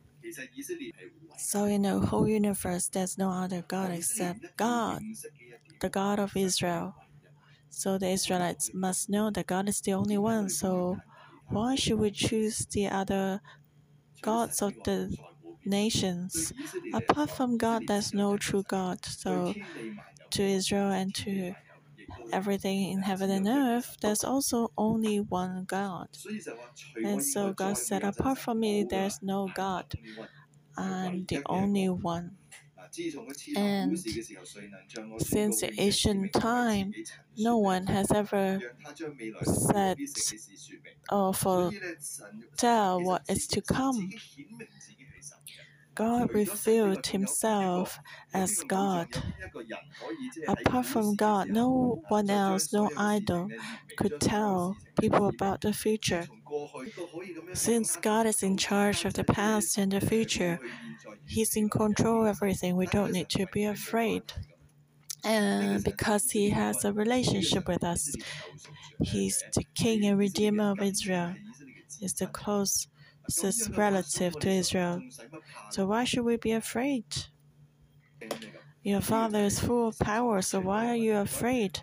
So 1.36 1.64
in 1.64 1.82
the 1.82 1.98
whole 1.98 2.28
universe, 2.28 2.88
there's 2.88 3.16
no 3.18 3.30
other 3.30 3.62
God 3.66 3.90
except 3.92 4.56
God, 4.56 5.02
the 5.80 5.88
God 5.88 6.18
of 6.18 6.36
Israel. 6.36 6.94
So 7.70 7.98
the 7.98 8.10
Israelites 8.10 8.72
must 8.74 9.08
know 9.08 9.30
that 9.30 9.46
God 9.46 9.68
is 9.68 9.80
the 9.80 9.94
only 9.94 10.18
one. 10.18 10.48
So 10.48 10.98
why 11.48 11.76
should 11.76 11.98
we 11.98 12.10
choose 12.10 12.66
the 12.66 12.88
other 12.88 13.40
gods 14.22 14.60
of 14.60 14.74
the 14.84 15.16
nations? 15.64 16.52
Apart 16.92 17.30
from 17.30 17.56
God, 17.58 17.86
there's 17.86 18.14
no 18.14 18.36
true 18.36 18.64
God. 18.68 19.04
So 19.04 19.54
to 20.32 20.42
Israel 20.42 20.90
and 20.90 21.14
to 21.16 21.54
everything 22.32 22.90
in 22.90 23.02
heaven 23.02 23.30
and 23.30 23.46
earth, 23.48 23.96
there's 24.02 24.24
also 24.24 24.72
only 24.78 25.20
one 25.20 25.64
God. 25.66 26.08
And 27.02 27.22
so 27.22 27.52
God 27.52 27.76
said, 27.78 28.04
Apart 28.04 28.38
from 28.38 28.60
me, 28.60 28.84
there's 28.84 29.20
no 29.22 29.48
God. 29.54 29.86
I'm 30.76 31.26
the 31.26 31.42
only 31.46 31.88
one. 31.88 32.38
And 33.54 34.04
since 35.18 35.60
the 35.60 35.72
ancient 35.78 36.32
time, 36.32 36.94
no 37.36 37.58
one 37.58 37.86
has 37.86 38.10
ever 38.10 38.60
said 39.42 39.98
or 41.10 41.34
foretell 41.34 43.02
what 43.02 43.22
is 43.28 43.46
to 43.48 43.60
come. 43.62 44.10
God 46.00 46.32
revealed 46.32 47.06
himself 47.06 47.98
as 48.32 48.62
God. 48.66 49.08
Apart 50.48 50.86
from 50.86 51.14
God, 51.14 51.50
no 51.50 52.02
one 52.08 52.30
else, 52.30 52.72
no 52.72 52.88
idol, 52.96 53.48
could 53.98 54.18
tell 54.18 54.78
people 54.98 55.26
about 55.26 55.60
the 55.60 55.74
future. 55.74 56.24
Since 57.52 57.96
God 57.96 58.24
is 58.24 58.42
in 58.42 58.56
charge 58.56 59.04
of 59.04 59.12
the 59.12 59.24
past 59.24 59.76
and 59.76 59.92
the 59.92 60.00
future, 60.00 60.58
He's 61.26 61.54
in 61.54 61.68
control 61.68 62.22
of 62.22 62.28
everything. 62.28 62.76
We 62.76 62.86
don't 62.86 63.12
need 63.12 63.28
to 63.36 63.46
be 63.52 63.64
afraid. 63.64 64.22
And 65.22 65.84
because 65.84 66.30
He 66.30 66.48
has 66.48 66.82
a 66.82 66.94
relationship 66.94 67.68
with 67.68 67.84
us, 67.84 68.16
He's 69.02 69.44
the 69.54 69.64
King 69.74 70.06
and 70.06 70.18
Redeemer 70.18 70.70
of 70.70 70.80
Israel. 70.80 71.34
He's 71.98 72.14
the 72.14 72.28
closest 73.30 73.76
relative 73.76 74.38
to 74.40 74.50
Israel. 74.50 75.00
So 75.70 75.86
why 75.86 76.04
should 76.04 76.24
we 76.24 76.36
be 76.36 76.50
afraid? 76.52 77.04
Your 78.82 79.00
father 79.00 79.40
is 79.40 79.58
full 79.60 79.88
of 79.88 79.98
power, 79.98 80.42
so 80.42 80.60
why 80.60 80.88
are 80.88 80.96
you 80.96 81.16
afraid? 81.16 81.80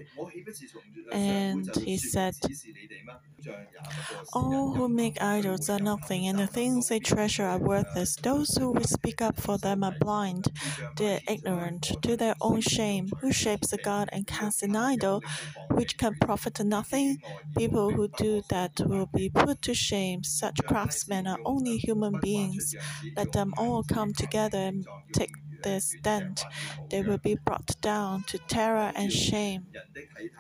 And 1.12 1.70
he 1.75 1.98
said, 1.98 2.36
All 4.34 4.74
who 4.74 4.88
make 4.88 5.22
idols 5.22 5.70
are 5.70 5.80
nothing, 5.80 6.27
and 6.27 6.39
the 6.39 6.48
things 6.48 6.88
they 6.88 7.00
treasure 7.00 7.46
are 7.46 7.58
worthless. 7.60 8.16
Those 8.16 8.56
who 8.56 8.74
speak 8.84 9.22
up 9.22 9.39
for 9.39 9.58
them 9.58 9.84
are 9.84 9.96
blind. 10.00 10.48
They 10.96 11.16
are 11.16 11.20
ignorant 11.27 11.84
to 12.04 12.16
their 12.16 12.36
own 12.42 12.62
shame. 12.62 13.10
Who 13.20 13.32
shapes 13.32 13.74
a 13.74 13.77
god 13.77 14.10
and 14.12 14.25
casts 14.27 14.63
an 14.63 14.75
idol 14.75 15.22
which 15.72 15.98
can 15.98 16.16
profit 16.22 16.63
nothing? 16.63 17.18
People 17.58 17.92
who 17.92 18.08
do 18.18 18.42
that 18.50 18.80
will 18.80 19.08
be 19.13 19.30
put 19.30 19.62
to 19.63 19.74
shame. 19.74 20.24
Such 20.24 20.58
craftsmen 20.66 21.27
are 21.27 21.39
only 21.46 21.77
human 21.77 22.20
beings. 22.22 22.75
Let 23.16 23.32
them 23.34 23.54
all 23.58 23.84
come 23.84 24.13
together 24.13 24.58
and 24.58 24.86
take 25.13 25.32
their 25.63 25.79
stand, 25.79 26.45
they 26.89 27.01
will 27.01 27.17
be 27.17 27.35
brought 27.35 27.79
down 27.81 28.23
to 28.25 28.39
terror 28.39 28.91
and 28.95 29.11
shame. 29.11 29.67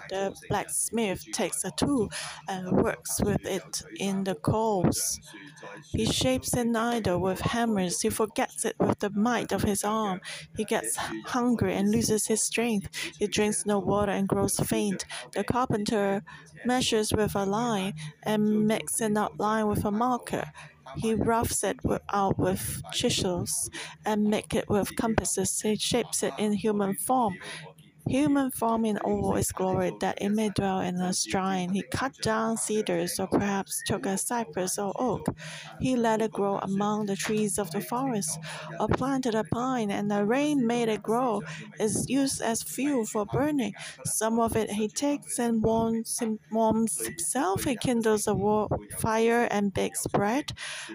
The 0.09 0.35
blacksmith 0.49 1.31
takes 1.31 1.63
a 1.63 1.71
tool 1.71 2.09
and 2.47 2.71
works 2.71 3.19
with 3.21 3.45
it 3.45 3.83
in 3.99 4.23
the 4.23 4.35
coals. 4.35 5.19
He 5.93 6.05
shapes 6.05 6.53
an 6.53 6.75
idol 6.75 7.19
with 7.19 7.41
hammers. 7.41 8.01
He 8.01 8.09
forgets 8.09 8.65
it 8.65 8.75
with 8.79 8.99
the 8.99 9.09
might 9.09 9.51
of 9.51 9.63
his 9.63 9.83
arm. 9.83 10.21
He 10.53 10.65
gets 10.65 10.95
hungry 10.97 11.75
and 11.75 11.91
loses 11.91 12.27
his 12.27 12.41
strength. 12.43 12.89
He 13.17 13.27
drinks 13.27 13.65
no 13.65 13.79
water 13.79 14.11
and 14.11 14.27
grows 14.27 14.57
faint. 14.59 15.05
The 15.33 15.43
carpenter 15.43 16.23
measures 16.63 17.11
with 17.13 17.35
a 17.35 17.45
line 17.45 17.93
and 18.23 18.67
makes 18.67 18.99
an 19.01 19.17
outline 19.17 19.67
with 19.67 19.85
a 19.85 19.91
marker. 19.91 20.51
He 20.95 21.13
roughs 21.13 21.63
it 21.63 21.77
out 22.09 22.37
with 22.37 22.81
chisels 22.91 23.69
and 24.05 24.25
make 24.29 24.53
it 24.55 24.69
with 24.69 24.95
compasses. 24.95 25.59
He 25.61 25.75
shapes 25.75 26.23
it 26.23 26.33
in 26.37 26.53
human 26.53 26.95
form. 26.95 27.35
Human 28.07 28.51
form 28.51 28.85
in 28.85 28.97
all 28.99 29.35
its 29.35 29.51
glory, 29.51 29.91
that 29.99 30.17
it 30.21 30.29
may 30.29 30.49
dwell 30.49 30.79
in 30.79 30.95
a 31.01 31.13
shrine. 31.13 31.69
He 31.73 31.83
cut 31.83 32.13
down 32.21 32.57
cedars, 32.57 33.19
or 33.19 33.27
perhaps 33.27 33.81
took 33.85 34.05
a 34.05 34.17
cypress 34.17 34.77
or 34.79 34.93
oak. 34.95 35.27
He 35.79 35.95
let 35.95 36.21
it 36.21 36.31
grow 36.31 36.57
among 36.59 37.05
the 37.07 37.15
trees 37.15 37.57
of 37.59 37.71
the 37.71 37.81
forest, 37.81 38.39
or 38.79 38.87
planted 38.87 39.35
a 39.35 39.43
pine, 39.43 39.91
and 39.91 40.09
the 40.09 40.25
rain 40.25 40.65
made 40.65 40.89
it 40.89 41.03
grow. 41.03 41.41
Is 41.79 42.05
used 42.09 42.41
as 42.41 42.63
fuel 42.63 43.05
for 43.05 43.25
burning. 43.25 43.73
Some 44.05 44.39
of 44.39 44.55
it 44.55 44.71
he 44.71 44.87
takes 44.87 45.37
and 45.39 45.61
warms, 45.63 46.19
him, 46.19 46.39
warms 46.51 47.05
himself. 47.05 47.63
He 47.65 47.75
kindles 47.75 48.27
a 48.27 48.35
fire 48.99 49.47
and 49.51 49.73
bakes 49.73 50.07
bread. 50.07 50.53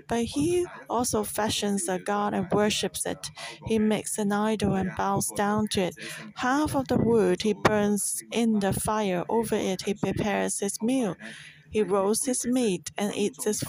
But 0.08 0.24
he 0.24 0.66
also 0.88 1.24
fashions 1.24 1.88
a 1.88 1.98
god 1.98 2.34
and 2.34 2.50
worships 2.50 3.04
it. 3.06 3.30
He 3.66 3.78
makes 3.78 4.18
an 4.18 4.32
idol 4.32 4.74
and 4.74 4.94
bows 4.96 5.28
down 5.36 5.68
to 5.68 5.82
it. 5.82 5.96
Half 6.36 6.74
of 6.74 6.88
the 6.88 6.96
wood 7.02 7.42
he 7.42 7.52
burns 7.52 8.22
in 8.32 8.60
the 8.60 8.72
fire. 8.72 9.24
Over 9.28 9.56
it 9.56 9.82
he 9.82 9.94
prepares 9.94 10.60
his 10.60 10.80
meal. 10.82 11.16
He 11.70 11.82
roasts 11.82 12.26
his 12.26 12.44
meat 12.46 12.90
and 12.98 13.14
eats 13.16 13.44
his, 13.44 13.64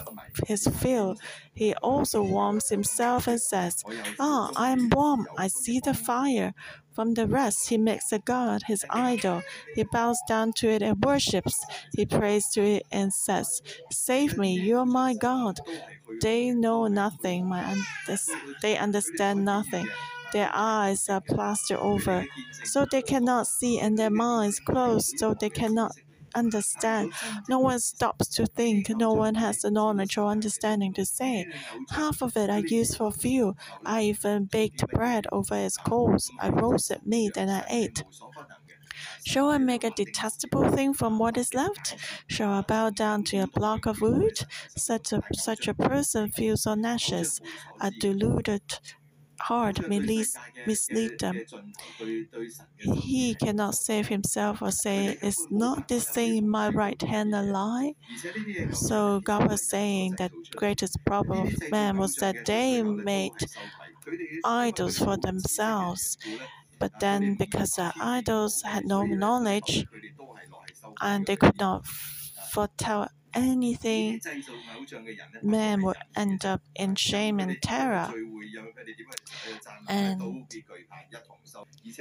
his 0.46 0.68
fill. 0.68 1.16
He 1.54 1.74
also 1.75 2.22
warms 2.22 2.70
himself 2.70 3.28
and 3.28 3.40
says, 3.42 3.82
Ah, 4.20 4.51
I 4.57 4.72
am 4.72 4.90
warm. 4.90 5.25
I 5.38 5.48
see 5.48 5.79
the 5.79 5.94
fire. 5.94 6.53
From 6.94 7.14
the 7.16 7.25
rest, 7.27 7.70
he 7.70 7.77
makes 7.77 8.12
a 8.12 8.20
god, 8.20 8.64
his 8.68 8.86
idol. 8.90 9.42
He 9.74 9.84
bows 9.84 10.20
down 10.27 10.51
to 10.57 10.70
it 10.70 10.81
and 10.84 11.03
worships. 11.03 11.66
He 11.96 12.05
prays 12.05 12.48
to 12.50 12.62
it 12.62 12.84
and 12.92 13.14
says, 13.14 13.62
Save 13.90 14.38
me, 14.38 14.53
you 14.60 14.77
are 14.77 14.86
my 14.86 15.16
God. 15.16 15.60
They 16.22 16.51
know 16.51 16.88
nothing, 16.88 17.48
my, 17.48 17.75
they 18.62 18.77
understand 18.77 19.44
nothing. 19.46 19.88
Their 20.33 20.50
eyes 20.53 21.07
are 21.09 21.22
plastered 21.22 21.77
over, 21.79 22.25
so 22.65 22.85
they 22.85 23.01
cannot 23.01 23.48
see, 23.48 23.79
and 23.79 23.98
their 23.98 24.09
minds 24.09 24.59
closed, 24.59 25.13
so 25.17 25.33
they 25.33 25.50
cannot 25.50 25.93
understand. 26.35 27.13
No 27.48 27.59
one 27.59 27.79
stops 27.79 28.27
to 28.35 28.46
think. 28.46 28.89
No 28.89 29.13
one 29.13 29.35
has 29.35 29.61
the 29.61 29.72
knowledge 29.72 30.17
or 30.17 30.27
understanding 30.29 30.93
to 30.96 31.05
say. 31.05 31.46
Half 31.91 32.22
of 32.22 32.35
it 32.35 32.50
I 32.50 32.63
used 32.67 32.98
for 32.98 33.11
fuel. 33.11 33.55
I 33.85 34.03
even 34.03 34.46
baked 34.46 34.85
bread 34.89 35.27
over 35.31 35.55
its 35.55 35.77
coals. 35.77 36.31
I 36.39 36.50
roasted 36.50 37.05
meat 37.05 37.37
and 37.37 37.50
I 37.51 37.63
ate. 37.69 38.03
Shall 39.25 39.50
I 39.50 39.57
make 39.57 39.83
a 39.83 39.89
detestable 39.89 40.69
thing 40.69 40.93
from 40.93 41.17
what 41.19 41.35
is 41.37 41.53
left? 41.53 41.96
Shall 42.27 42.51
I 42.51 42.61
bow 42.61 42.89
down 42.91 43.24
to 43.25 43.37
a 43.39 43.48
block 43.48 43.85
of 43.85 44.01
wood? 44.01 44.37
Such 44.77 45.11
a, 45.11 45.22
such 45.33 45.67
a 45.67 45.74
person 45.74 46.31
feels 46.31 46.65
on 46.65 46.85
ashes. 46.85 47.41
A 47.81 47.91
deluded 47.91 48.61
heart 49.44 49.88
may 49.88 50.00
mislead 50.66 51.14
them. 51.20 51.44
He 52.77 53.34
cannot 53.36 53.74
save 53.74 54.10
himself 54.10 54.62
or 54.62 54.70
say, 54.72 55.18
Is 55.24 55.48
not 55.50 55.88
this 55.88 56.08
thing 56.12 56.36
in 56.38 56.48
my 56.48 56.70
right 56.70 57.01
hand 57.01 57.34
a 57.34 57.42
lie? 57.42 57.96
So 58.72 59.22
God 59.22 59.50
was 59.50 59.64
saying 59.64 60.16
that 60.18 60.34
greatest 60.56 61.03
problem 61.06 61.48
of 61.48 61.72
man 61.72 61.98
was 61.98 62.18
that 62.18 62.46
they 62.46 62.84
made 62.84 63.34
idols 64.44 64.98
for 65.00 65.18
themselves. 65.18 66.18
But 66.79 67.00
then, 67.00 67.36
because 67.36 67.72
the 67.74 67.94
idols 68.00 68.62
had 68.64 68.86
no 68.86 69.06
knowledge 69.06 69.88
and 71.01 71.25
they 71.25 71.36
could 71.36 71.60
not 71.60 71.86
foretell 71.86 73.10
anything, 73.33 74.22
man 75.43 75.81
would 75.83 75.98
end 76.15 76.43
up 76.43 76.63
in 76.75 76.96
shame 76.96 77.39
and 77.39 77.61
terror. 77.61 78.15
And 79.87 80.37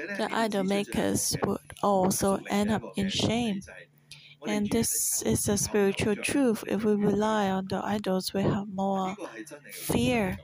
the 0.09 0.29
idol 0.33 0.63
makers 0.65 1.37
would 1.45 1.59
also 1.83 2.39
end 2.49 2.71
up 2.71 2.85
in 2.95 3.09
shame. 3.09 3.65
And 4.47 4.71
this 4.71 5.23
is 5.23 5.49
a 5.49 5.59
spiritual 5.59 6.17
truth. 6.17 6.65
If 6.67 6.85
we 6.85 6.95
rely 6.95 7.51
on 7.51 7.69
the 7.69 7.85
idols, 7.85 8.33
we 8.35 8.43
have 8.43 8.69
more 8.69 9.17
fear 9.69 10.41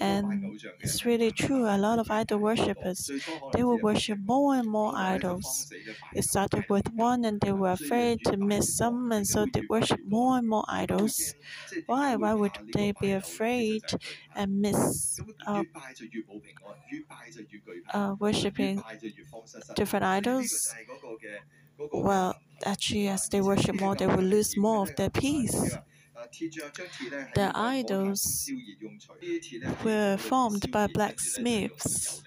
and 0.00 0.54
it's 0.82 1.04
really 1.04 1.30
true. 1.32 1.64
A 1.66 1.78
lot 1.78 1.98
of 1.98 2.10
idol 2.10 2.38
worshippers, 2.40 3.12
they 3.52 3.64
will 3.64 3.78
worship 3.78 4.18
more 4.18 4.54
and 4.56 4.68
more 4.68 4.92
idols. 4.96 5.68
It 6.14 6.24
started 6.24 6.64
with 6.68 6.92
one, 6.92 7.24
and 7.24 7.40
they 7.40 7.52
were 7.52 7.72
afraid 7.72 8.22
to 8.24 8.36
miss 8.36 8.76
some, 8.76 9.12
and 9.12 9.26
so 9.26 9.46
they 9.46 9.62
worship 9.68 10.00
more 10.04 10.38
and 10.38 10.48
more 10.48 10.64
idols. 10.68 11.34
Why? 11.86 12.16
Why 12.16 12.34
would 12.34 12.58
they 12.72 12.92
be 12.92 13.12
afraid 13.12 13.84
and 14.34 14.60
miss 14.60 15.20
uh, 15.46 15.64
uh, 17.92 18.14
worshiping 18.18 18.84
different 19.74 20.04
idols? 20.04 20.76
Well, 21.92 22.36
actually, 22.66 23.08
as 23.08 23.28
they 23.28 23.40
worship 23.40 23.76
more, 23.76 23.96
they 23.96 24.06
will 24.06 24.22
lose 24.22 24.54
more 24.56 24.82
of 24.82 24.94
their 24.96 25.08
peace. 25.10 25.78
The 27.34 27.52
idols 27.54 28.50
were 29.84 30.16
formed 30.16 30.70
by 30.70 30.86
blacksmiths. 30.86 32.22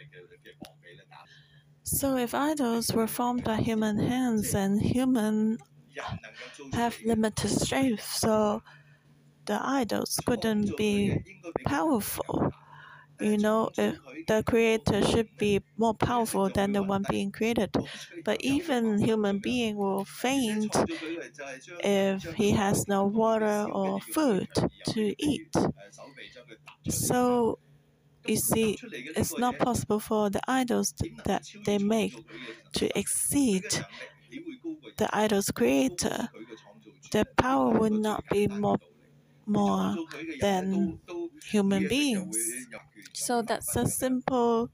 So, 1.83 2.17
if 2.17 2.35
idols 2.35 2.93
were 2.93 3.07
formed 3.07 3.43
by 3.43 3.61
human 3.61 3.97
hands 3.97 4.53
and 4.53 4.79
human 4.79 5.57
have 6.73 6.99
limited 7.03 7.49
strength, 7.49 8.03
so 8.03 8.61
the 9.45 9.59
idols 9.65 10.19
couldn't 10.25 10.75
be 10.77 11.19
powerful. 11.65 12.51
You 13.19 13.37
know, 13.37 13.69
if 13.77 13.97
the 14.27 14.43
creator 14.43 15.03
should 15.03 15.29
be 15.37 15.61
more 15.77 15.93
powerful 15.93 16.49
than 16.49 16.71
the 16.73 16.83
one 16.83 17.03
being 17.03 17.31
created. 17.31 17.71
But 18.23 18.37
even 18.41 18.99
human 18.99 19.39
being 19.39 19.77
will 19.77 20.05
faint 20.05 20.75
if 21.79 22.33
he 22.33 22.51
has 22.51 22.87
no 22.87 23.05
water 23.05 23.65
or 23.71 23.99
food 24.01 24.47
to 24.89 25.15
eat. 25.17 25.55
So 26.89 27.59
you 28.27 28.37
see, 28.37 28.79
it's 29.15 29.37
not 29.37 29.59
possible 29.59 29.99
for 29.99 30.29
the 30.29 30.41
idols 30.47 30.93
that 31.25 31.43
they 31.65 31.79
make 31.79 32.15
to 32.73 32.97
exceed 32.97 33.65
the 34.97 35.07
idol's 35.15 35.51
creator. 35.51 36.29
Their 37.11 37.25
power 37.37 37.71
would 37.79 37.93
not 37.93 38.27
be 38.29 38.47
more 38.47 38.77
more 39.47 39.97
than 40.41 40.99
human 41.43 41.87
beings. 41.87 42.37
So 43.13 43.41
that's 43.41 43.75
a 43.75 43.85
simple 43.87 44.71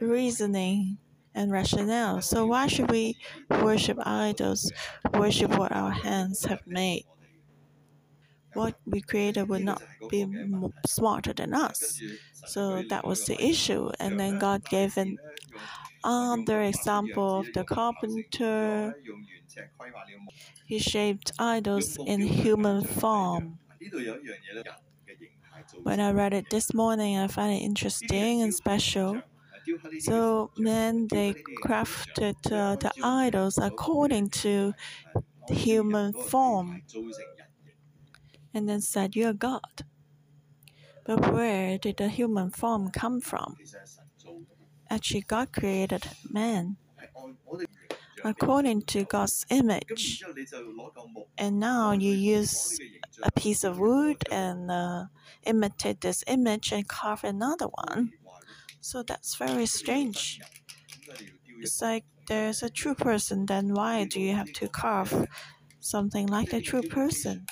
reasoning 0.00 0.98
and 1.34 1.52
rationale. 1.52 2.22
So 2.22 2.46
why 2.46 2.66
should 2.68 2.90
we 2.90 3.18
worship 3.50 3.98
idols, 4.06 4.72
worship 5.12 5.56
what 5.58 5.72
our 5.72 5.90
hands 5.92 6.44
have 6.46 6.66
made? 6.66 7.04
What 8.54 8.76
we 8.86 9.00
created 9.02 9.48
would 9.48 9.62
not 9.62 9.82
be 10.08 10.26
smarter 10.86 11.32
than 11.34 11.52
us. 11.54 12.02
So 12.44 12.82
that 12.82 13.04
was 13.06 13.24
the 13.26 13.40
issue. 13.42 13.90
And 14.00 14.18
then 14.18 14.38
God 14.38 14.64
gave 14.68 14.96
an 14.96 15.18
other 16.04 16.62
example 16.62 17.40
of 17.40 17.52
the 17.52 17.64
carpenter. 17.64 18.96
He 20.66 20.78
shaped 20.78 21.32
idols 21.38 21.96
in 22.04 22.26
human 22.26 22.84
form. 22.84 23.60
When 25.82 26.00
I 26.00 26.10
read 26.10 26.32
it 26.34 26.50
this 26.50 26.72
morning, 26.74 27.16
I 27.18 27.26
found 27.28 27.52
it 27.52 27.58
interesting 27.62 28.42
and 28.42 28.52
special. 28.54 29.22
So 30.00 30.50
men 30.58 31.08
they 31.08 31.34
crafted 31.64 32.36
uh, 32.52 32.76
the 32.76 32.92
idols 33.02 33.58
according 33.58 34.30
to 34.42 34.74
human 35.48 36.12
form, 36.12 36.82
and 38.54 38.68
then 38.68 38.80
said, 38.80 39.14
"You 39.16 39.28
are 39.28 39.32
God." 39.34 39.84
But 41.04 41.32
where 41.32 41.78
did 41.78 41.98
the 41.98 42.08
human 42.08 42.50
form 42.50 42.90
come 42.90 43.20
from? 43.20 43.56
Actually, 44.88 45.20
God 45.22 45.52
created 45.52 46.08
man 46.30 46.78
according 48.24 48.82
to 48.82 49.04
God's 49.04 49.46
image. 49.50 50.22
And 51.38 51.60
now 51.60 51.92
you 51.92 52.12
use 52.12 52.78
a 53.22 53.30
piece 53.30 53.64
of 53.64 53.78
wood 53.78 54.24
and 54.30 54.70
uh, 54.70 55.04
imitate 55.44 56.00
this 56.00 56.24
image 56.26 56.72
and 56.72 56.88
carve 56.88 57.24
another 57.24 57.66
one. 57.66 58.12
So 58.80 59.02
that's 59.02 59.36
very 59.36 59.66
strange. 59.66 60.40
It's 61.60 61.80
like 61.80 62.04
there's 62.26 62.62
a 62.62 62.70
true 62.70 62.94
person, 62.94 63.46
then 63.46 63.74
why 63.74 64.04
do 64.04 64.20
you 64.20 64.34
have 64.34 64.52
to 64.54 64.68
carve 64.68 65.26
something 65.80 66.26
like 66.26 66.52
a 66.52 66.60
true 66.60 66.82
person? 66.82 67.46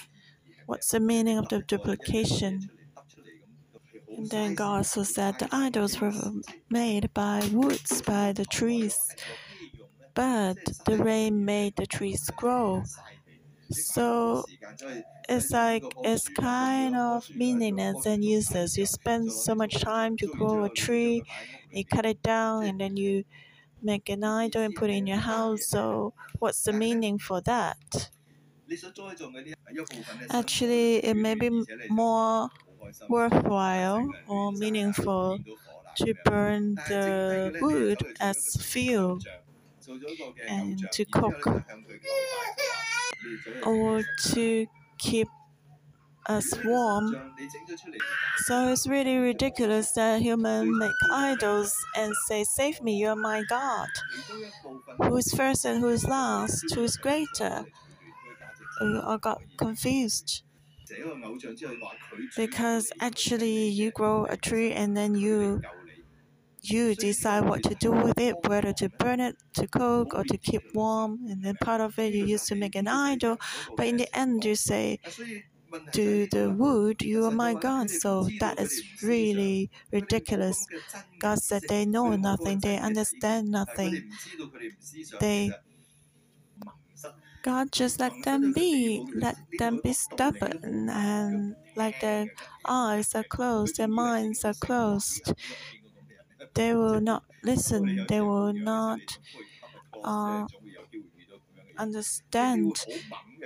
What's 0.66 0.90
the 0.90 1.00
meaning 1.00 1.38
of 1.38 1.48
the 1.48 1.60
duplication? 1.60 2.70
And 4.16 4.30
then 4.30 4.54
God 4.54 4.78
also 4.78 5.02
said 5.02 5.38
the 5.38 5.48
idols 5.52 6.00
were 6.00 6.12
made 6.70 7.12
by 7.14 7.48
woods, 7.52 8.02
by 8.02 8.32
the 8.32 8.44
trees. 8.44 8.98
But 10.14 10.58
the 10.84 10.96
rain 10.98 11.44
made 11.44 11.76
the 11.76 11.86
trees 11.86 12.30
grow. 12.36 12.88
So 13.70 14.46
it's 15.28 15.50
like 15.52 15.96
it's 16.02 16.28
kind 16.28 16.96
of 16.96 17.30
meaningless 17.34 18.06
and 18.06 18.24
useless. 18.24 18.76
You 18.78 18.86
spend 18.86 19.32
so 19.32 19.54
much 19.54 19.80
time 19.80 20.16
to 20.18 20.28
grow 20.28 20.64
a 20.64 20.70
tree, 20.70 21.24
you 21.72 21.84
cut 21.84 22.06
it 22.06 22.22
down, 22.22 22.64
and 22.64 22.80
then 22.80 22.96
you 22.96 23.24
make 23.82 24.08
an 24.08 24.24
idol 24.24 24.62
and 24.62 24.74
put 24.74 24.90
it 24.90 24.94
in 24.94 25.06
your 25.06 25.18
house. 25.18 25.66
So 25.66 26.14
what's 26.38 26.62
the 26.64 26.72
meaning 26.72 27.18
for 27.18 27.40
that? 27.42 28.10
Actually, 30.30 30.96
it 31.04 31.14
may 31.14 31.34
be 31.34 31.50
more 31.88 32.48
worthwhile 33.08 34.18
or 34.26 34.52
meaningful 34.52 35.40
to 35.96 36.14
burn 36.24 36.80
the 36.86 37.54
wood 37.60 38.02
as 38.20 38.56
fuel 38.60 39.20
and 40.46 40.90
to 40.92 41.04
cook 41.04 41.46
or 43.62 44.02
to 44.32 44.66
keep 44.98 45.28
us 46.26 46.52
warm. 46.64 47.16
So 48.44 48.68
it's 48.68 48.86
really 48.86 49.16
ridiculous 49.16 49.92
that 49.92 50.20
humans 50.20 50.68
make 50.78 50.92
idols 51.10 51.74
and 51.96 52.14
say, 52.26 52.44
Save 52.44 52.82
me, 52.82 52.96
you're 52.98 53.16
my 53.16 53.42
God. 53.42 53.88
Who 54.96 55.16
is 55.18 55.34
first 55.34 55.66
and 55.66 55.80
who 55.80 55.88
is 55.88 56.06
last? 56.06 56.72
Who 56.74 56.82
is 56.82 56.96
greater? 56.96 57.66
Uh, 58.80 59.00
I 59.04 59.16
got 59.16 59.40
confused. 59.56 60.42
Because 62.36 62.92
actually, 63.00 63.68
you 63.68 63.90
grow 63.90 64.26
a 64.26 64.36
tree 64.36 64.72
and 64.72 64.96
then 64.96 65.14
you 65.14 65.64
you 66.62 66.94
decide 66.94 67.44
what 67.44 67.62
to 67.64 67.74
do 67.74 67.92
with 67.92 68.18
it, 68.18 68.36
whether 68.46 68.72
to 68.74 68.88
burn 68.90 69.20
it, 69.20 69.36
to 69.54 69.68
cook, 69.68 70.14
or 70.14 70.24
to 70.24 70.38
keep 70.38 70.62
warm. 70.74 71.20
And 71.28 71.44
then 71.44 71.56
part 71.58 71.80
of 71.80 71.98
it 71.98 72.14
you 72.14 72.24
use 72.24 72.46
to 72.46 72.54
make 72.56 72.74
an 72.76 72.88
idol. 72.88 73.38
But 73.76 73.86
in 73.88 73.96
the 73.96 74.08
end, 74.16 74.44
you 74.44 74.54
say 74.56 75.00
to 75.92 76.26
the 76.28 76.50
wood, 76.50 77.02
You 77.02 77.24
are 77.26 77.30
my 77.32 77.54
God. 77.54 77.90
So 77.90 78.30
that 78.38 78.58
is 78.60 78.82
really 79.02 79.70
ridiculous. 79.92 80.66
God 81.18 81.38
said 81.40 81.64
they 81.68 81.86
know 81.86 82.16
nothing, 82.16 82.60
they 82.60 82.78
understand 82.78 83.50
nothing. 83.50 84.04
They 85.18 85.56
God 87.42 87.72
just 87.72 87.98
let 88.00 88.22
them 88.22 88.52
be, 88.52 89.06
let 89.14 89.36
them 89.58 89.78
be 89.82 89.92
stubborn, 89.92 90.88
and 90.88 91.56
like 91.74 91.98
their 91.98 92.30
eyes 92.64 93.14
are 93.14 93.24
closed, 93.24 93.76
their 93.76 93.88
minds 93.88 94.44
are 94.44 94.54
closed. 94.54 95.32
They 96.54 96.74
will 96.74 97.00
not 97.00 97.24
listen, 97.42 98.06
they 98.08 98.20
will 98.20 98.52
not 98.52 99.18
uh, 100.04 100.46
understand. 101.78 102.86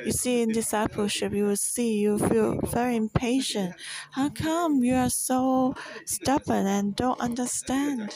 You 0.05 0.13
see, 0.13 0.43
in 0.43 0.53
discipleship, 0.53 1.33
you 1.33 1.45
will 1.45 1.57
see 1.57 1.99
you 1.99 2.19
feel 2.19 2.61
very 2.63 2.97
impatient. 2.97 3.75
How 4.13 4.31
come 4.31 4.85
you 4.85 4.95
are 4.95 5.11
so 5.11 5.75
stubborn 6.07 6.67
and 6.67 6.95
don't 6.97 7.21
understand? 7.21 8.15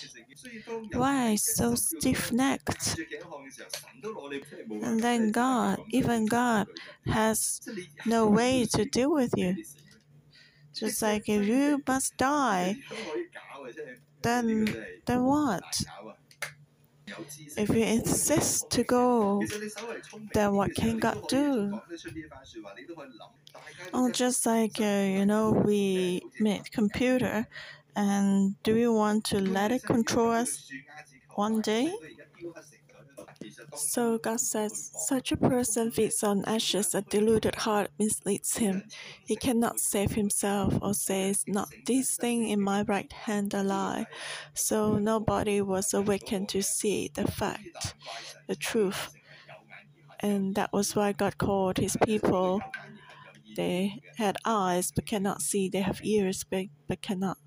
Why 0.93 1.37
so 1.37 1.75
stiff 1.77 2.33
necked? 2.33 2.99
And 4.83 5.01
then 5.01 5.31
God, 5.31 5.79
even 5.91 6.27
God, 6.27 6.67
has 7.07 7.61
no 8.05 8.29
way 8.29 8.67
to 8.75 8.85
deal 8.85 9.13
with 9.13 9.33
you. 9.37 9.57
Just 10.75 11.01
like 11.03 11.29
if 11.29 11.47
you 11.47 11.83
must 11.87 12.17
die, 12.17 12.77
then 14.23 14.87
then 15.07 15.25
what? 15.25 15.81
If 17.57 17.69
you 17.71 17.85
insist 17.85 18.71
to 18.71 18.83
go, 18.83 19.47
then 20.35 20.55
what 20.55 20.75
can 20.75 20.99
God 20.99 21.19
do? 21.29 21.81
Oh, 23.93 24.11
just 24.11 24.47
like 24.47 24.81
uh, 24.81 25.07
you 25.17 25.25
know, 25.27 25.51
we 25.53 26.23
made 26.39 26.71
computer, 26.73 27.47
and 27.97 28.61
do 28.63 28.75
we 28.75 28.89
want 28.89 29.25
to 29.27 29.41
let 29.41 29.73
it 29.73 29.85
control 29.85 30.31
us 30.31 30.61
one 31.35 31.61
day? 31.63 31.93
So 33.75 34.19
God 34.19 34.41
says, 34.41 34.91
such 35.09 35.33
a 35.33 35.37
person 35.37 35.91
feeds 35.91 36.23
on 36.23 36.45
ashes, 36.45 36.95
a 36.95 37.03
deluded 37.03 37.55
heart 37.55 37.91
misleads 37.99 38.57
him. 38.57 38.85
He 39.27 39.37
cannot 39.37 39.81
save 39.81 40.13
himself 40.13 40.75
or 40.83 40.95
says, 40.95 41.45
Not 41.47 41.69
this 41.87 42.17
thing 42.17 42.49
in 42.49 42.61
my 42.61 42.83
right 42.83 43.13
hand 43.13 43.55
a 43.55 43.63
lie. 43.63 44.07
So 44.55 44.99
nobody 44.99 45.61
was 45.61 45.95
awakened 45.95 46.49
to 46.51 46.63
see 46.63 47.11
the 47.15 47.31
fact, 47.31 47.95
the 48.47 48.57
truth. 48.57 49.13
And 50.21 50.55
that 50.55 50.73
was 50.73 50.95
why 50.95 51.13
God 51.13 51.39
called 51.39 51.79
his 51.79 51.97
people. 52.05 52.61
They 53.57 54.01
had 54.17 54.37
eyes 54.45 54.93
but 54.95 55.07
cannot 55.07 55.43
see, 55.43 55.69
they 55.69 55.81
have 55.81 56.01
ears 56.05 56.45
but, 56.45 56.67
but 56.89 57.03
cannot 57.03 57.39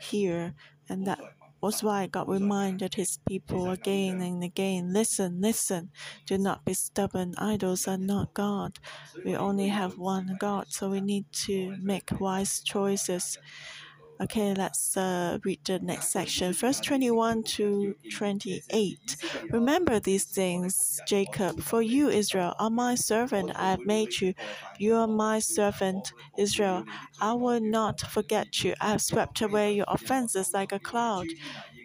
hear, 0.00 0.54
and 0.88 1.06
that 1.06 1.20
was 1.60 1.82
why 1.82 2.06
God 2.06 2.28
reminded 2.28 2.94
his 2.94 3.18
people 3.28 3.70
again 3.70 4.20
and 4.20 4.42
again 4.42 4.92
listen, 4.92 5.40
listen, 5.40 5.90
do 6.26 6.38
not 6.38 6.64
be 6.64 6.74
stubborn. 6.74 7.34
Idols 7.38 7.86
are 7.88 7.98
not 7.98 8.34
God. 8.34 8.78
We 9.24 9.36
only 9.36 9.68
have 9.68 9.98
one 9.98 10.36
God, 10.38 10.66
so 10.68 10.90
we 10.90 11.00
need 11.00 11.26
to 11.46 11.76
make 11.80 12.20
wise 12.20 12.60
choices. 12.62 13.38
Okay, 14.20 14.52
let's 14.54 14.96
uh, 14.98 15.38
read 15.44 15.60
the 15.64 15.78
next 15.78 16.08
section. 16.12 16.52
Verse 16.52 16.78
21 16.80 17.42
to 17.42 17.94
28. 18.12 19.16
Remember 19.50 19.98
these 19.98 20.24
things, 20.24 21.00
Jacob, 21.08 21.62
for 21.62 21.80
you, 21.80 22.10
Israel, 22.10 22.54
are 22.58 22.68
my 22.68 22.94
servant. 22.96 23.50
I 23.56 23.70
have 23.70 23.86
made 23.86 24.20
you. 24.20 24.34
You 24.78 24.96
are 24.96 25.06
my 25.06 25.38
servant, 25.38 26.12
Israel. 26.36 26.84
I 27.18 27.32
will 27.32 27.60
not 27.60 28.00
forget 28.00 28.62
you. 28.62 28.74
I 28.80 28.90
have 28.90 29.00
swept 29.02 29.40
away 29.40 29.74
your 29.74 29.86
offenses 29.88 30.52
like 30.52 30.72
a 30.72 30.78
cloud. 30.78 31.28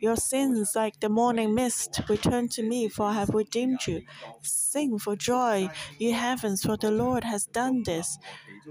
Your 0.02 0.18
sins, 0.18 0.74
like 0.76 1.00
the 1.00 1.10
morning 1.10 1.56
mist, 1.56 2.02
return 2.10 2.50
to 2.50 2.64
me, 2.64 2.90
for 2.90 3.06
I 3.06 3.14
have 3.14 3.30
redeemed 3.30 3.88
you. 3.88 4.02
Sing 4.42 5.00
for 5.00 5.16
joy, 5.16 5.70
you 5.98 6.14
heavens, 6.14 6.64
for 6.64 6.76
the 6.76 6.92
Lord 6.92 7.24
has 7.24 7.46
done 7.46 7.84
this. 7.84 8.20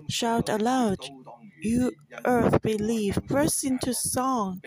Shout 0.08 0.48
aloud, 0.48 0.98
you 1.62 1.92
earth 2.26 2.60
believe, 2.62 3.18
burst 3.26 3.64
into 3.64 3.94
song, 3.94 4.62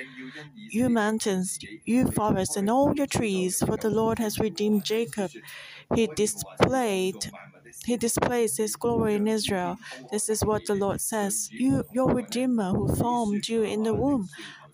you 0.70 0.90
mountains, 0.90 1.60
you 1.86 2.12
forests, 2.12 2.56
and 2.56 2.70
all 2.70 2.94
your 2.96 3.08
trees, 3.08 3.60
for 3.66 3.78
the 3.78 3.90
Lord 3.90 4.20
has 4.20 4.40
redeemed 4.40 4.84
Jacob. 4.86 5.32
He 5.96 6.08
displayed 6.08 7.32
he 7.86 7.98
displays 7.98 8.58
his 8.58 8.76
glory 8.76 9.16
in 9.16 9.28
Israel. 9.28 9.78
This 10.12 10.30
is 10.30 10.44
what 10.44 10.66
the 10.66 10.76
Lord 10.76 11.02
says 11.02 11.52
You, 11.56 11.84
your 11.90 12.10
Redeemer, 12.14 12.72
who 12.72 12.94
formed 12.96 13.48
you 13.48 13.64
in 13.64 13.84
the 13.84 13.96
womb. 13.96 14.30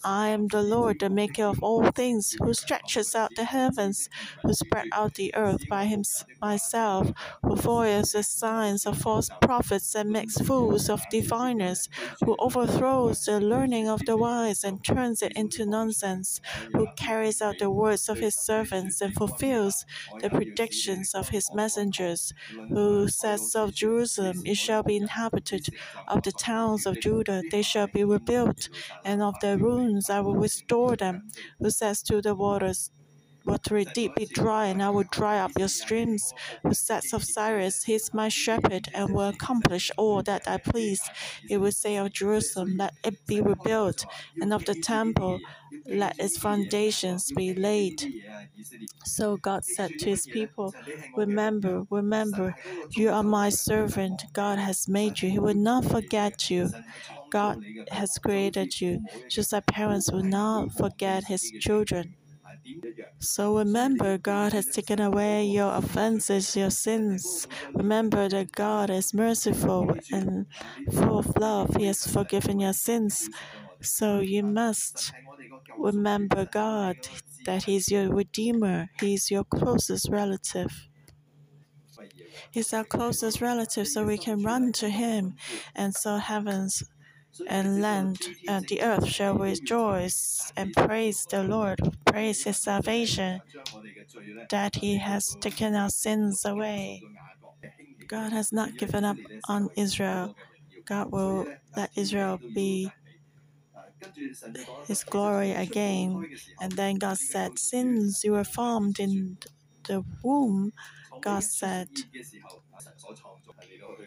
I 0.05 0.27
am 0.29 0.47
the 0.47 0.61
Lord, 0.61 0.99
the 0.99 1.09
maker 1.09 1.43
of 1.45 1.61
all 1.63 1.89
things, 1.91 2.35
who 2.41 2.53
stretches 2.53 3.15
out 3.15 3.35
the 3.35 3.45
heavens, 3.45 4.09
who 4.43 4.53
spread 4.53 4.87
out 4.91 5.13
the 5.15 5.33
earth 5.35 5.67
by 5.67 5.85
him, 5.85 6.03
myself, 6.41 7.11
who 7.43 7.55
foils 7.55 8.11
the 8.11 8.23
signs 8.23 8.85
of 8.85 8.97
false 8.97 9.29
prophets 9.41 9.95
and 9.95 10.09
makes 10.11 10.37
fools 10.39 10.89
of 10.89 11.07
diviners, 11.09 11.87
who 12.23 12.35
overthrows 12.39 13.23
the 13.25 13.39
learning 13.39 13.87
of 13.87 14.01
the 14.05 14.17
wise 14.17 14.63
and 14.63 14.83
turns 14.83 15.21
it 15.21 15.31
into 15.35 15.65
nonsense, 15.65 16.39
who 16.73 16.87
carries 16.95 17.41
out 17.41 17.57
the 17.57 17.69
words 17.69 18.09
of 18.09 18.19
his 18.19 18.35
servants 18.35 19.01
and 19.01 19.13
fulfills 19.13 19.85
the 20.19 20.29
predictions 20.29 21.13
of 21.13 21.29
his 21.29 21.51
messengers, 21.53 22.33
who 22.69 23.07
says 23.07 23.53
of 23.55 23.73
Jerusalem, 23.73 24.41
It 24.45 24.57
shall 24.57 24.83
be 24.83 24.95
inhabited, 24.95 25.67
of 26.07 26.21
the 26.23 26.31
towns 26.31 26.85
of 26.85 26.99
Judah, 26.99 27.43
they 27.49 27.61
shall 27.61 27.87
be 27.87 28.03
rebuilt, 28.03 28.69
and 29.03 29.21
of 29.21 29.39
their 29.39 29.57
ruins, 29.57 29.92
I 30.09 30.19
will 30.21 30.35
restore 30.35 30.95
them. 30.95 31.29
Who 31.59 31.69
says 31.69 32.01
to 32.03 32.21
the 32.21 32.35
waters, 32.35 32.91
watery 33.45 33.85
deep 33.85 34.15
be 34.15 34.25
dry, 34.25 34.67
and 34.67 34.81
I 34.81 34.89
will 34.89 35.03
dry 35.11 35.39
up 35.39 35.51
your 35.57 35.67
streams. 35.67 36.33
Who 36.63 36.73
says 36.73 37.13
of 37.13 37.23
Cyrus, 37.23 37.83
He 37.83 37.93
is 37.93 38.13
my 38.13 38.29
shepherd, 38.29 38.87
and 38.93 39.13
will 39.13 39.27
accomplish 39.29 39.91
all 39.97 40.23
that 40.23 40.47
I 40.47 40.57
please. 40.57 41.01
He 41.47 41.57
will 41.57 41.71
say 41.71 41.97
of 41.97 42.13
Jerusalem, 42.13 42.77
Let 42.77 42.93
it 43.03 43.25
be 43.27 43.41
rebuilt, 43.41 44.05
and 44.41 44.53
of 44.53 44.65
the 44.65 44.75
temple, 44.75 45.39
let 45.87 46.15
its 46.19 46.37
foundations 46.37 47.31
be 47.31 47.53
laid. 47.53 48.03
So 49.05 49.37
God 49.37 49.63
said 49.65 49.97
to 49.99 50.09
his 50.09 50.27
people, 50.27 50.73
Remember, 51.15 51.83
remember, 51.89 52.55
you 52.95 53.09
are 53.11 53.23
my 53.23 53.49
servant. 53.49 54.25
God 54.33 54.59
has 54.59 54.87
made 54.87 55.21
you. 55.21 55.29
He 55.29 55.39
will 55.39 55.53
not 55.55 55.85
forget 55.85 56.49
you. 56.49 56.71
God 57.29 57.59
has 57.91 58.17
created 58.17 58.81
you, 58.81 59.01
just 59.29 59.51
like 59.53 59.65
parents 59.67 60.11
will 60.11 60.23
not 60.23 60.73
forget 60.73 61.25
his 61.25 61.51
children. 61.59 62.15
So 63.19 63.57
remember, 63.57 64.17
God 64.17 64.51
has 64.53 64.67
taken 64.67 64.99
away 64.99 65.45
your 65.45 65.73
offenses, 65.73 66.55
your 66.55 66.69
sins. 66.69 67.47
Remember 67.73 68.27
that 68.29 68.51
God 68.51 68.89
is 68.89 69.13
merciful 69.13 69.95
and 70.11 70.45
full 70.91 71.19
of 71.19 71.35
love. 71.37 71.75
He 71.77 71.85
has 71.85 72.05
forgiven 72.05 72.59
your 72.59 72.73
sins. 72.73 73.29
So 73.83 74.19
you 74.19 74.43
must 74.43 75.11
remember 75.77 76.45
God, 76.45 76.97
that 77.45 77.63
He's 77.63 77.91
your 77.91 78.09
Redeemer, 78.13 78.89
He's 78.99 79.29
your 79.29 79.43
closest 79.43 80.09
relative. 80.09 80.87
He's 82.51 82.73
our 82.73 82.83
closest 82.83 83.41
relative, 83.41 83.87
so 83.87 84.05
we 84.05 84.17
can 84.17 84.41
run 84.43 84.71
to 84.73 84.89
Him. 84.89 85.35
And 85.75 85.93
so 85.93 86.17
heavens 86.17 86.83
and 87.47 87.81
land 87.81 88.19
and 88.47 88.67
the 88.67 88.81
earth 88.81 89.07
shall 89.07 89.35
rejoice 89.37 90.51
and 90.55 90.73
praise 90.73 91.25
the 91.29 91.43
Lord, 91.43 91.79
praise 92.05 92.43
his 92.43 92.57
salvation, 92.57 93.41
that 94.49 94.75
he 94.75 94.97
has 94.97 95.35
taken 95.41 95.75
our 95.75 95.89
sins 95.89 96.45
away. 96.45 97.01
God 98.07 98.31
has 98.31 98.51
not 98.51 98.77
given 98.77 99.03
up 99.03 99.17
on 99.47 99.69
Israel. 99.75 100.35
God 100.85 101.11
will 101.11 101.47
let 101.75 101.91
Israel 101.95 102.39
be 102.53 102.91
his 104.87 105.03
glory 105.03 105.51
again. 105.51 106.25
And 106.61 106.71
then 106.73 106.95
God 106.95 107.17
said, 107.17 107.59
Since 107.59 108.23
you 108.23 108.33
were 108.33 108.43
formed 108.43 108.99
in 108.99 109.37
the 109.87 110.03
womb, 110.23 110.73
God 111.21 111.43
said, 111.43 111.89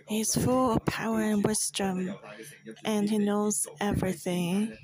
He's 0.09 0.35
full 0.35 0.73
of 0.73 0.85
power 0.85 1.21
and 1.21 1.45
wisdom, 1.45 2.15
and 2.85 3.09
He 3.11 3.19
knows 3.19 3.67
everything. 3.81 4.77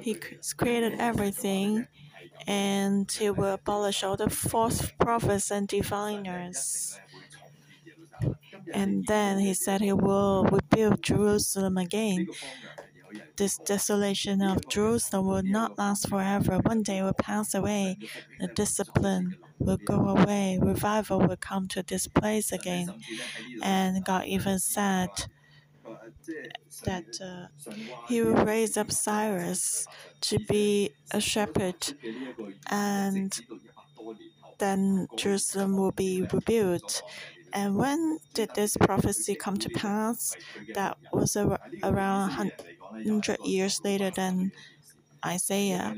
He 0.00 0.16
created 0.56 0.94
everything, 0.98 1.86
and 2.46 3.10
He 3.10 3.30
will 3.30 3.54
abolish 3.54 4.02
all 4.02 4.16
the 4.16 4.30
false 4.30 4.90
prophets 5.00 5.50
and 5.50 5.68
diviners. 5.68 6.98
And 8.72 9.06
then 9.06 9.38
He 9.38 9.54
said 9.54 9.80
He 9.80 9.92
will 9.92 10.44
rebuild 10.44 11.02
Jerusalem 11.02 11.76
again. 11.78 12.26
This 13.36 13.58
desolation 13.58 14.42
of 14.42 14.68
Jerusalem 14.68 15.26
will 15.26 15.42
not 15.42 15.78
last 15.78 16.08
forever. 16.08 16.58
One 16.62 16.82
day 16.82 17.02
will 17.02 17.14
pass 17.14 17.54
away. 17.54 17.98
The 18.40 18.48
discipline 18.48 19.36
will 19.58 19.78
go 19.78 20.08
away. 20.08 20.58
Revival 20.60 21.20
will 21.20 21.36
come 21.36 21.68
to 21.68 21.82
this 21.82 22.06
place 22.08 22.52
again. 22.52 22.94
And 23.62 24.04
God 24.04 24.24
even 24.26 24.58
said 24.58 25.10
that 26.84 27.04
uh, 27.20 27.46
He 28.08 28.22
will 28.22 28.44
raise 28.44 28.76
up 28.76 28.90
Cyrus 28.90 29.86
to 30.22 30.38
be 30.38 30.90
a 31.10 31.20
shepherd, 31.20 31.94
and 32.70 33.32
then 34.58 35.08
Jerusalem 35.16 35.76
will 35.76 35.92
be 35.92 36.22
rebuilt. 36.32 37.02
And 37.52 37.76
when 37.76 38.18
did 38.34 38.50
this 38.54 38.76
prophecy 38.76 39.34
come 39.34 39.56
to 39.58 39.68
pass? 39.70 40.34
That 40.74 40.96
was 41.12 41.36
around 41.36 42.52
100 43.02 43.38
years 43.44 43.80
later 43.84 44.10
than 44.10 44.52
Isaiah. 45.26 45.94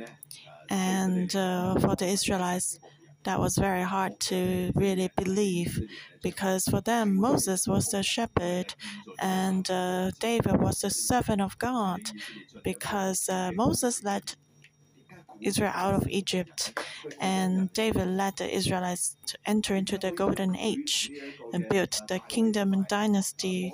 And 0.71 1.35
uh, 1.37 1.79
for 1.81 1.97
the 1.97 2.07
Israelites, 2.07 2.79
that 3.25 3.41
was 3.41 3.57
very 3.57 3.83
hard 3.83 4.19
to 4.21 4.73
really 4.75 5.11
believe 5.17 5.81
because 6.23 6.65
for 6.65 6.81
them, 6.81 7.17
Moses 7.17 7.67
was 7.67 7.89
the 7.89 8.03
shepherd 8.03 8.75
and 9.21 9.69
uh, 9.71 10.11
David 10.21 10.61
was 10.61 10.81
the 10.81 10.91
servant 10.91 11.41
of 11.43 11.59
God 11.59 12.01
because 12.65 13.29
uh, 13.29 13.53
Moses 13.55 14.03
led 14.05 14.35
Israel 15.41 15.73
out 15.75 15.95
of 15.95 16.09
Egypt, 16.09 16.79
and 17.21 17.73
David 17.73 18.09
led 18.09 18.37
the 18.37 18.49
Israelites 18.55 19.17
to 19.27 19.39
enter 19.47 19.75
into 19.75 19.99
the 19.99 20.11
golden 20.13 20.57
age 20.57 21.11
and 21.53 21.69
built 21.69 22.01
the 22.09 22.21
kingdom 22.29 22.73
and 22.73 22.87
dynasty. 22.89 23.73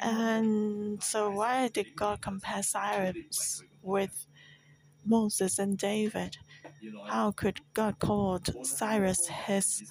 And 0.00 1.02
so, 1.02 1.30
why 1.30 1.68
did 1.68 1.96
God 1.96 2.20
compare 2.20 2.62
Cyrus 2.62 3.62
with 3.82 4.26
Moses 5.04 5.58
and 5.58 5.76
David? 5.78 6.36
How 7.08 7.30
could 7.32 7.60
God 7.74 7.98
call 7.98 8.40
Cyrus 8.62 9.28
his 9.28 9.82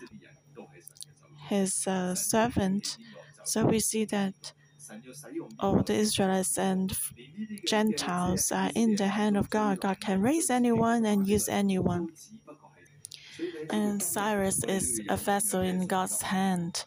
his 1.49 1.87
uh, 1.87 2.15
servant? 2.15 2.97
So 3.43 3.65
we 3.65 3.79
see 3.79 4.05
that 4.05 4.53
all 5.59 5.81
the 5.83 5.93
Israelites 5.93 6.57
and 6.57 6.97
Gentiles 7.67 8.51
are 8.51 8.71
in 8.75 8.95
the 8.95 9.07
hand 9.07 9.37
of 9.37 9.49
God. 9.49 9.81
God 9.81 9.99
can 9.99 10.21
raise 10.21 10.49
anyone 10.49 11.05
and 11.05 11.27
use 11.27 11.47
anyone. 11.49 12.09
And 13.69 14.01
Cyrus 14.01 14.63
is 14.63 15.01
a 15.09 15.17
vessel 15.17 15.61
in 15.61 15.87
God's 15.87 16.21
hand. 16.21 16.85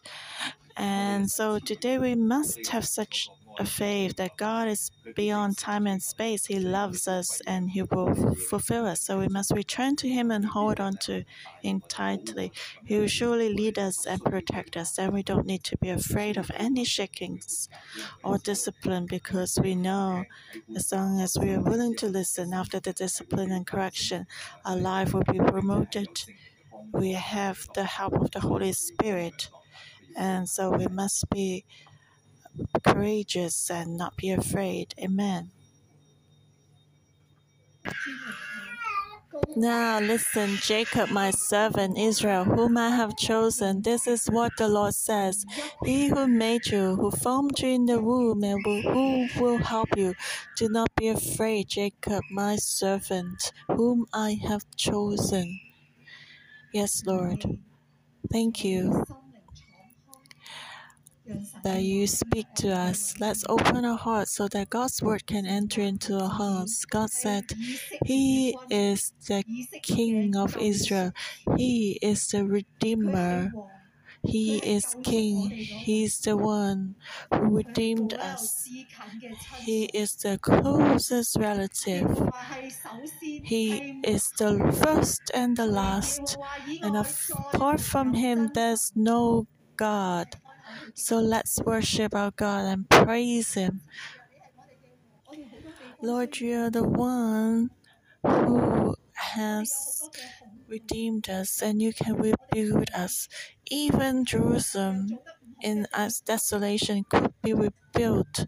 And 0.77 1.29
so 1.29 1.59
today 1.59 1.97
we 1.97 2.15
must 2.15 2.67
have 2.67 2.85
such 2.85 3.29
a 3.59 3.65
faith 3.65 4.15
that 4.15 4.37
God 4.37 4.69
is 4.69 4.89
beyond 5.15 5.57
time 5.57 5.85
and 5.85 6.01
space. 6.01 6.45
He 6.45 6.59
loves 6.59 7.07
us 7.07 7.41
and 7.45 7.69
He 7.71 7.83
will 7.83 8.13
fulfill 8.35 8.85
us. 8.85 9.01
So 9.01 9.19
we 9.19 9.27
must 9.27 9.51
return 9.51 9.97
to 9.97 10.07
Him 10.07 10.31
and 10.31 10.45
hold 10.45 10.79
on 10.79 10.93
to 11.07 11.25
Him 11.61 11.83
tightly. 11.89 12.53
He 12.85 12.97
will 12.97 13.07
surely 13.07 13.53
lead 13.53 13.77
us 13.77 14.05
and 14.05 14.23
protect 14.23 14.77
us. 14.77 14.97
And 14.97 15.11
we 15.13 15.23
don't 15.23 15.45
need 15.45 15.63
to 15.65 15.77
be 15.77 15.89
afraid 15.89 16.37
of 16.37 16.49
any 16.55 16.85
shakings 16.85 17.67
or 18.23 18.37
discipline 18.37 19.07
because 19.07 19.59
we 19.61 19.75
know 19.75 20.23
as 20.75 20.91
long 20.91 21.19
as 21.19 21.37
we 21.37 21.51
are 21.51 21.61
willing 21.61 21.95
to 21.97 22.07
listen 22.07 22.53
after 22.53 22.79
the 22.79 22.93
discipline 22.93 23.51
and 23.51 23.67
correction, 23.67 24.25
our 24.65 24.77
life 24.77 25.13
will 25.13 25.23
be 25.23 25.39
promoted. 25.39 26.23
We 26.93 27.11
have 27.11 27.67
the 27.73 27.83
help 27.83 28.13
of 28.13 28.31
the 28.31 28.39
Holy 28.39 28.71
Spirit. 28.71 29.49
And 30.17 30.49
so 30.49 30.71
we 30.71 30.87
must 30.87 31.29
be 31.29 31.65
courageous 32.85 33.69
and 33.71 33.97
not 33.97 34.17
be 34.17 34.31
afraid. 34.31 34.93
Amen. 35.01 35.51
Now 39.55 39.99
listen, 39.99 40.57
Jacob, 40.57 41.11
my 41.11 41.31
servant, 41.31 41.97
Israel, 41.97 42.45
whom 42.45 42.77
I 42.77 42.89
have 42.91 43.17
chosen. 43.17 43.81
This 43.83 44.07
is 44.07 44.27
what 44.27 44.53
the 44.57 44.69
Lord 44.69 44.95
says 44.95 45.45
He 45.85 46.07
who 46.09 46.27
made 46.27 46.67
you, 46.67 46.95
who 46.95 47.11
formed 47.11 47.59
you 47.59 47.69
in 47.69 47.85
the 47.85 48.01
womb, 48.01 48.43
and 48.43 48.63
who 48.65 49.27
will 49.41 49.59
help 49.59 49.89
you. 49.97 50.15
Do 50.57 50.69
not 50.69 50.89
be 50.95 51.09
afraid, 51.09 51.69
Jacob, 51.69 52.23
my 52.31 52.57
servant, 52.57 53.51
whom 53.67 54.07
I 54.13 54.39
have 54.47 54.63
chosen. 54.77 55.59
Yes, 56.73 57.03
Lord. 57.05 57.45
Thank 58.31 58.65
you 58.65 59.05
that 61.63 61.81
you 61.83 62.07
speak 62.07 62.47
to 62.55 62.69
us. 62.71 63.13
Let's 63.19 63.43
open 63.49 63.85
our 63.85 63.97
hearts 63.97 64.35
so 64.35 64.47
that 64.49 64.69
God's 64.69 65.01
word 65.01 65.25
can 65.27 65.45
enter 65.45 65.81
into 65.81 66.17
our 66.19 66.29
hearts. 66.29 66.85
God 66.85 67.09
said, 67.11 67.45
He 68.05 68.57
is 68.69 69.13
the 69.27 69.43
King 69.81 70.35
of 70.35 70.57
Israel, 70.57 71.11
He 71.57 71.99
is 72.01 72.27
the 72.27 72.45
Redeemer. 72.45 73.53
He 74.23 74.57
is 74.59 74.95
King. 75.03 75.51
He's 75.51 76.19
the 76.19 76.37
one 76.37 76.95
who 77.33 77.57
redeemed 77.57 78.13
us. 78.21 78.69
He 79.65 79.85
is 79.93 80.15
the 80.15 80.39
closest 80.39 81.37
relative. 81.37 82.31
He 83.41 83.83
is 84.03 84.31
the 84.37 84.71
first 84.83 85.29
and 85.33 85.57
the 85.57 85.65
last. 85.67 86.37
And 86.81 86.95
apart 86.95 87.81
from 87.81 88.13
Him, 88.13 88.47
there's 88.53 88.91
no 88.95 89.47
God. 89.77 90.27
So 90.93 91.19
let's 91.19 91.59
worship 91.61 92.13
our 92.15 92.31
God 92.31 92.65
and 92.65 92.89
praise 92.89 93.53
Him. 93.53 93.81
Lord, 96.01 96.39
you 96.39 96.57
are 96.59 96.69
the 96.69 96.87
one 96.87 97.71
who 98.23 98.95
has 99.13 100.09
redeemed 100.67 101.29
us, 101.29 101.61
and 101.61 101.81
you 101.81 101.93
can 101.93 102.15
rebuild 102.15 102.89
us. 102.93 103.27
Even 103.69 104.25
Jerusalem 104.25 105.19
in 105.61 105.87
its 105.97 106.21
desolation 106.21 107.03
could 107.09 107.33
be 107.41 107.53
rebuilt. 107.53 108.45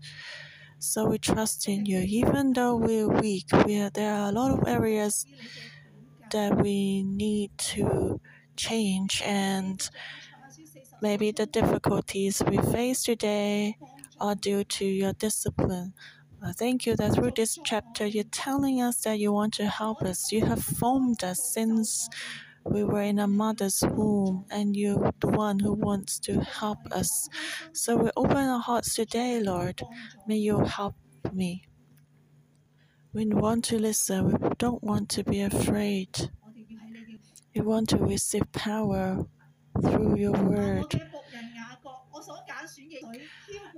So 0.80 1.08
we 1.10 1.18
trust 1.18 1.68
in 1.68 1.86
you. 1.86 2.00
Even 2.00 2.54
though 2.54 2.76
we're 2.76 3.08
weak, 3.08 3.46
we 3.66 3.80
are, 3.82 3.90
there 3.90 4.14
are 4.14 4.30
a 4.30 4.32
lot 4.32 4.52
of 4.58 4.68
areas 4.68 5.26
that 6.32 6.58
we 6.62 7.04
need 7.04 7.52
to 7.58 8.22
change, 8.56 9.22
and 9.26 9.90
maybe 11.02 11.32
the 11.32 11.46
difficulties 11.46 12.42
we 12.48 12.58
face 12.58 13.04
today 13.04 13.78
are 14.20 14.36
due 14.36 14.64
to 14.64 14.86
your 14.86 15.14
discipline. 15.14 15.94
Thank 16.58 16.86
you 16.86 16.96
that 16.96 17.14
through 17.14 17.32
this 17.36 17.58
chapter 17.64 18.06
you're 18.06 18.24
telling 18.32 18.82
us 18.82 19.02
that 19.04 19.20
you 19.20 19.32
want 19.32 19.54
to 19.56 19.68
help 19.68 20.02
us. 20.02 20.32
You 20.32 20.46
have 20.46 20.64
formed 20.64 21.24
us 21.24 21.54
since 21.54 22.10
we 22.64 22.84
were 22.84 23.02
in 23.02 23.20
our 23.20 23.28
mother's 23.28 23.84
womb, 23.92 24.46
and 24.52 24.76
you're 24.76 25.12
the 25.20 25.28
one 25.28 25.60
who 25.60 25.74
wants 25.74 26.20
to 26.20 26.42
help 26.42 26.80
us. 26.92 27.28
So 27.74 27.96
we 27.96 28.10
open 28.16 28.38
our 28.38 28.60
hearts 28.60 28.96
today, 28.96 29.40
Lord. 29.40 29.82
May 30.28 30.38
you 30.38 30.60
help 30.64 30.96
me. 31.34 31.64
We 33.14 33.26
want 33.26 33.66
to 33.66 33.80
listen, 33.80 34.32
we 34.32 34.50
don't 34.58 34.84
want 34.84 35.10
to 35.10 35.24
be 35.24 35.42
afraid. 35.42 36.32
We 37.56 37.62
want 37.62 37.90
to 37.90 37.98
receive 37.98 38.52
power 38.52 39.26
through 39.80 40.16
your 40.16 40.34
word. 40.34 41.02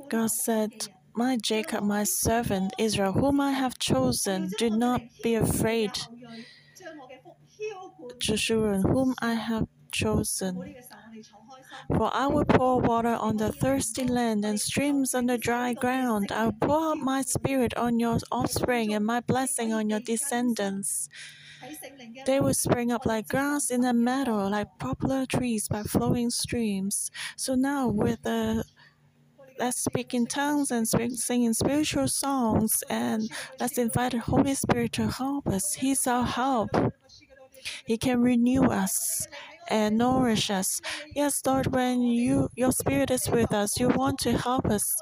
God 0.09 0.31
said, 0.31 0.71
My 1.15 1.37
Jacob, 1.37 1.83
my 1.83 2.03
servant 2.03 2.73
Israel, 2.77 3.13
whom 3.13 3.39
I 3.39 3.51
have 3.51 3.77
chosen, 3.77 4.51
do 4.57 4.69
not 4.69 5.01
be 5.21 5.35
afraid. 5.35 5.91
Jeshurun, 8.19 8.81
whom 8.83 9.15
I 9.21 9.33
have 9.33 9.67
chosen. 9.91 10.75
For 11.95 12.09
I 12.13 12.27
will 12.27 12.45
pour 12.45 12.79
water 12.79 13.13
on 13.13 13.37
the 13.37 13.51
thirsty 13.51 14.03
land 14.03 14.43
and 14.43 14.59
streams 14.59 15.13
on 15.13 15.27
the 15.27 15.37
dry 15.37 15.73
ground. 15.73 16.31
I 16.31 16.45
will 16.45 16.57
pour 16.59 16.91
out 16.91 16.97
my 16.97 17.21
spirit 17.21 17.75
on 17.75 17.99
your 17.99 18.17
offspring 18.31 18.93
and 18.93 19.05
my 19.05 19.19
blessing 19.21 19.73
on 19.73 19.89
your 19.89 19.99
descendants. 19.99 21.07
They 22.25 22.39
will 22.39 22.53
spring 22.53 22.91
up 22.91 23.05
like 23.05 23.27
grass 23.27 23.69
in 23.69 23.83
a 23.85 23.93
meadow, 23.93 24.47
like 24.47 24.67
poplar 24.79 25.25
trees 25.25 25.67
by 25.67 25.83
flowing 25.83 26.29
streams. 26.29 27.11
So 27.35 27.55
now, 27.55 27.87
with 27.87 28.21
the 28.23 28.63
let's 29.59 29.83
speak 29.83 30.13
in 30.13 30.25
tongues 30.25 30.71
and 30.71 30.87
sing 30.87 31.43
in 31.43 31.53
spiritual 31.53 32.07
songs, 32.07 32.83
and 32.89 33.29
let's 33.59 33.77
invite 33.77 34.13
the 34.13 34.19
Holy 34.19 34.55
Spirit 34.55 34.93
to 34.93 35.07
help 35.07 35.47
us. 35.47 35.73
He's 35.73 36.07
our 36.07 36.25
help. 36.25 36.71
He 37.85 37.97
can 37.97 38.21
renew 38.21 38.63
us 38.63 39.27
and 39.69 39.97
nourish 39.97 40.49
us. 40.49 40.81
Yes, 41.15 41.41
Lord, 41.45 41.67
when 41.67 42.01
you 42.01 42.49
your 42.55 42.71
spirit 42.71 43.11
is 43.11 43.29
with 43.29 43.53
us, 43.53 43.79
you 43.79 43.89
want 43.89 44.19
to 44.19 44.37
help 44.37 44.65
us. 44.65 44.95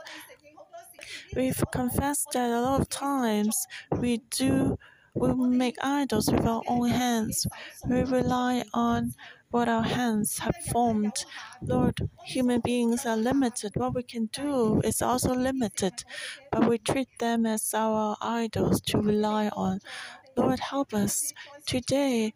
We've 1.36 1.64
confessed 1.72 2.30
that 2.34 2.52
a 2.52 2.62
lot 2.62 2.82
of 2.82 2.90
times 2.90 3.66
we 3.92 4.22
do 4.30 4.78
we 5.14 5.34
make 5.34 5.76
idols 5.82 6.30
with 6.32 6.46
our 6.46 6.64
own 6.68 6.90
hands. 6.90 7.48
We 7.84 8.04
rely 8.04 8.64
on 8.74 9.14
what 9.50 9.68
our 9.68 9.84
hands 9.84 10.40
have 10.40 10.56
formed. 10.56 11.26
Lord, 11.62 12.10
human 12.22 12.62
beings 12.62 13.06
are 13.06 13.18
limited. 13.18 13.74
What 13.76 13.94
we 13.96 14.04
can 14.04 14.28
do 14.28 14.80
is 14.82 15.02
also 15.02 15.34
limited, 15.34 16.04
but 16.52 16.68
we 16.68 16.78
treat 16.78 17.10
them 17.20 17.46
as 17.46 17.74
our 17.74 18.18
idols 18.22 18.82
to 18.82 19.00
rely 19.00 19.50
on. 19.50 19.80
Lord, 20.36 20.60
help 20.60 20.94
us. 20.94 21.34
Today, 21.66 22.34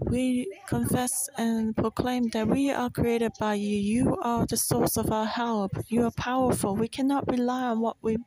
we 0.00 0.50
confess 0.66 1.28
and 1.38 1.76
proclaim 1.76 2.28
that 2.30 2.48
we 2.48 2.70
are 2.70 2.90
created 2.90 3.32
by 3.38 3.54
you. 3.54 3.76
You 3.76 4.16
are 4.22 4.46
the 4.46 4.56
source 4.56 4.96
of 4.96 5.10
our 5.12 5.26
help. 5.26 5.72
You 5.88 6.04
are 6.06 6.10
powerful. 6.12 6.76
We 6.76 6.88
cannot 6.88 7.30
rely 7.30 7.64
on 7.64 7.80
what 7.80 7.96
we, 8.02 8.18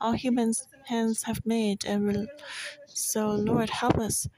our 0.00 0.14
human 0.14 0.52
hands 0.86 1.24
have 1.24 1.44
made. 1.44 1.84
And 1.84 2.28
so, 2.86 3.30
Lord, 3.32 3.70
help 3.70 3.98
us. 3.98 4.28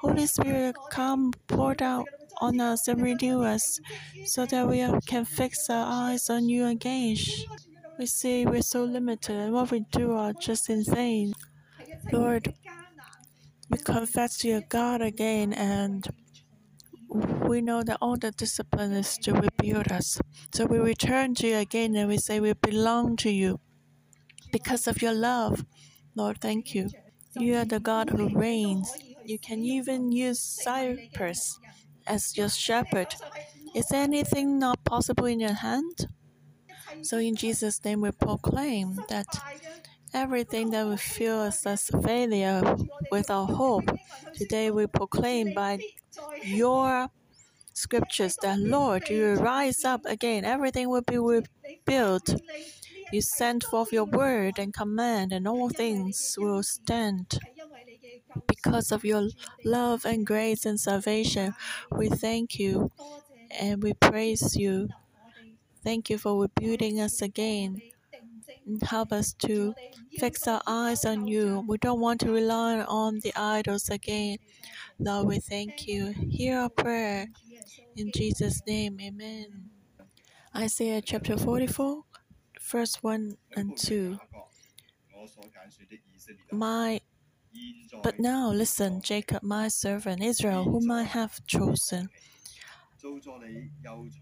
Holy 0.00 0.26
Spirit, 0.26 0.76
come, 0.90 1.32
pour 1.46 1.74
out 1.82 2.08
on 2.40 2.60
us 2.60 2.88
and 2.88 3.02
renew 3.02 3.42
us, 3.42 3.80
so 4.24 4.46
that 4.46 4.68
we 4.68 4.86
can 5.06 5.24
fix 5.24 5.68
our 5.70 5.86
eyes 5.86 6.30
on 6.30 6.48
you 6.48 6.66
again. 6.66 7.16
We 7.98 8.06
see 8.06 8.46
we're 8.46 8.62
so 8.62 8.84
limited, 8.84 9.36
and 9.36 9.52
what 9.52 9.70
we 9.70 9.80
do 9.92 10.12
are 10.12 10.32
just 10.32 10.70
in 10.70 10.84
vain. 10.84 11.34
Lord, 12.12 12.54
we 13.70 13.78
confess 13.78 14.38
to 14.38 14.48
your 14.48 14.62
God 14.68 15.02
again, 15.02 15.52
and 15.52 16.06
we 17.48 17.60
know 17.60 17.82
that 17.82 17.98
all 18.00 18.16
the 18.16 18.30
discipline 18.30 18.92
is 18.92 19.16
to 19.18 19.32
rebuild 19.32 19.90
us. 19.90 20.20
So 20.54 20.66
we 20.66 20.78
return 20.78 21.34
to 21.36 21.48
you 21.48 21.56
again 21.56 21.96
and 21.96 22.08
we 22.08 22.18
say 22.18 22.40
we 22.40 22.52
belong 22.52 23.16
to 23.18 23.30
you 23.30 23.60
because 24.52 24.86
of 24.86 25.00
your 25.00 25.14
love. 25.14 25.64
Lord, 26.14 26.40
thank 26.40 26.74
you. 26.74 26.90
You 27.34 27.56
are 27.56 27.64
the 27.64 27.80
God 27.80 28.10
who 28.10 28.28
reigns. 28.28 28.92
You 29.24 29.38
can 29.38 29.60
even 29.60 30.12
use 30.12 30.40
Cyrus 30.40 31.58
as 32.06 32.36
your 32.36 32.48
shepherd. 32.48 33.14
Is 33.74 33.92
anything 33.92 34.58
not 34.58 34.84
possible 34.84 35.26
in 35.26 35.40
your 35.40 35.54
hand? 35.54 36.08
So 37.02 37.18
in 37.18 37.36
Jesus' 37.36 37.84
name 37.84 38.00
we 38.00 38.10
proclaim 38.10 38.98
that 39.08 39.26
everything 40.14 40.70
that 40.70 40.86
we 40.86 40.96
feel 40.96 41.40
as 41.42 41.64
a 41.66 41.76
failure 41.76 42.76
with 43.10 43.30
our 43.30 43.46
hope, 43.46 43.90
today 44.34 44.70
we 44.70 44.86
proclaim 44.86 45.52
by 45.52 45.80
your 46.42 47.08
scriptures 47.74 48.36
that, 48.38 48.58
Lord, 48.58 49.08
you 49.10 49.34
rise 49.34 49.84
up 49.84 50.02
again. 50.06 50.44
Everything 50.44 50.88
will 50.90 51.02
be 51.02 51.18
rebuilt. 51.18 52.34
You 53.12 53.22
send 53.22 53.64
forth 53.64 53.92
your 53.92 54.04
word 54.06 54.58
and 54.58 54.74
command, 54.74 55.32
and 55.32 55.46
all 55.48 55.70
things 55.70 56.36
will 56.38 56.62
stand. 56.62 57.38
Because 58.46 58.90
of 58.92 59.04
your 59.04 59.28
love 59.64 60.04
and 60.04 60.26
grace 60.26 60.64
and 60.66 60.80
salvation, 60.80 61.54
we 61.90 62.08
thank 62.08 62.58
you 62.58 62.90
and 63.50 63.82
we 63.82 63.94
praise 63.94 64.56
you. 64.56 64.88
Thank 65.84 66.10
you 66.10 66.18
for 66.18 66.40
rebuilding 66.42 67.00
us 67.00 67.20
again. 67.22 67.82
Help 68.82 69.12
us 69.12 69.32
to 69.34 69.74
fix 70.18 70.46
our 70.46 70.62
eyes 70.66 71.04
on 71.04 71.26
you. 71.26 71.64
We 71.66 71.78
don't 71.78 72.00
want 72.00 72.20
to 72.20 72.30
rely 72.30 72.80
on 72.80 73.20
the 73.22 73.32
idols 73.36 73.88
again. 73.88 74.38
Lord, 74.98 75.28
we 75.28 75.38
thank 75.38 75.86
you. 75.86 76.12
Hear 76.12 76.60
our 76.60 76.68
prayer. 76.68 77.26
In 77.96 78.10
Jesus' 78.14 78.62
name, 78.66 78.98
amen. 79.00 79.70
Isaiah 80.54 81.02
chapter 81.02 81.36
44, 81.36 82.02
verse 82.60 82.96
1 83.02 83.36
and 83.56 83.76
2. 83.76 84.18
My 86.52 87.00
but 88.02 88.18
now 88.20 88.50
listen, 88.50 89.00
Jacob, 89.00 89.42
my 89.42 89.68
servant, 89.68 90.22
Israel, 90.22 90.64
whom 90.64 90.90
I 90.90 91.02
have 91.02 91.44
chosen. 91.46 92.08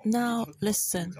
Now 0.04 0.46
listen. 0.60 1.14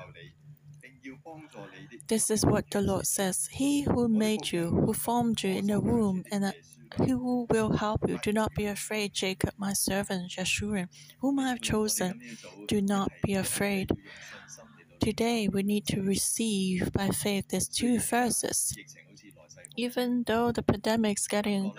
This 2.09 2.31
is 2.31 2.45
what 2.45 2.71
the 2.71 2.81
Lord 2.81 3.07
says 3.07 3.49
He 3.53 3.83
who 3.83 4.09
made 4.09 4.53
you, 4.53 4.71
who 4.71 4.93
formed 4.93 5.43
you 5.43 5.51
in 5.51 5.67
the 5.67 5.81
womb, 5.81 6.25
and 6.31 6.53
who 6.97 7.47
will 7.51 7.73
help 7.73 8.09
you. 8.09 8.19
Do 8.19 8.33
not 8.33 8.55
be 8.55 8.67
afraid, 8.67 9.13
Jacob, 9.13 9.55
my 9.57 9.73
servant, 9.73 10.31
Jeshurun, 10.31 10.89
whom 11.21 11.39
I 11.41 11.49
have 11.51 11.61
chosen. 11.61 12.21
Do 12.69 12.81
not 12.81 13.11
be 13.23 13.35
afraid. 13.35 13.91
Today, 15.01 15.49
we 15.49 15.63
need 15.63 15.87
to 15.89 16.03
receive 16.03 16.93
by 16.93 17.09
faith 17.09 17.49
these 17.49 17.69
two 17.69 17.99
verses. 17.99 18.75
Even 19.77 20.25
though 20.27 20.53
the 20.53 20.63
pandemic 20.63 21.19
is 21.19 21.27
getting 21.29 21.73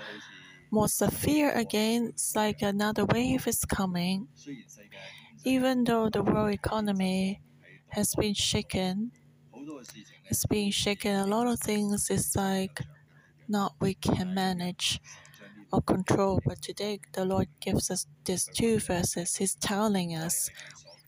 more 0.71 0.87
severe 0.87 1.51
again, 1.51 2.07
it's 2.09 2.35
like 2.35 2.61
another 2.61 3.05
wave 3.05 3.47
is 3.47 3.65
coming. 3.65 4.27
Even 5.43 5.83
though 5.83 6.09
the 6.09 6.21
world 6.23 6.53
economy 6.53 7.41
has 7.89 8.13
been 8.15 8.33
shaken, 8.33 9.11
it's 10.29 10.45
being 10.45 10.71
shaken. 10.71 11.15
A 11.15 11.27
lot 11.27 11.47
of 11.47 11.59
things 11.59 12.09
is 12.09 12.35
like 12.35 12.81
not 13.47 13.73
we 13.79 13.93
can 13.93 14.33
manage 14.33 14.99
or 15.71 15.81
control. 15.81 16.41
But 16.45 16.61
today, 16.61 16.99
the 17.13 17.25
Lord 17.25 17.47
gives 17.59 17.89
us 17.91 18.07
these 18.25 18.49
two 18.53 18.79
verses. 18.79 19.35
He's 19.35 19.55
telling 19.55 20.15
us 20.15 20.49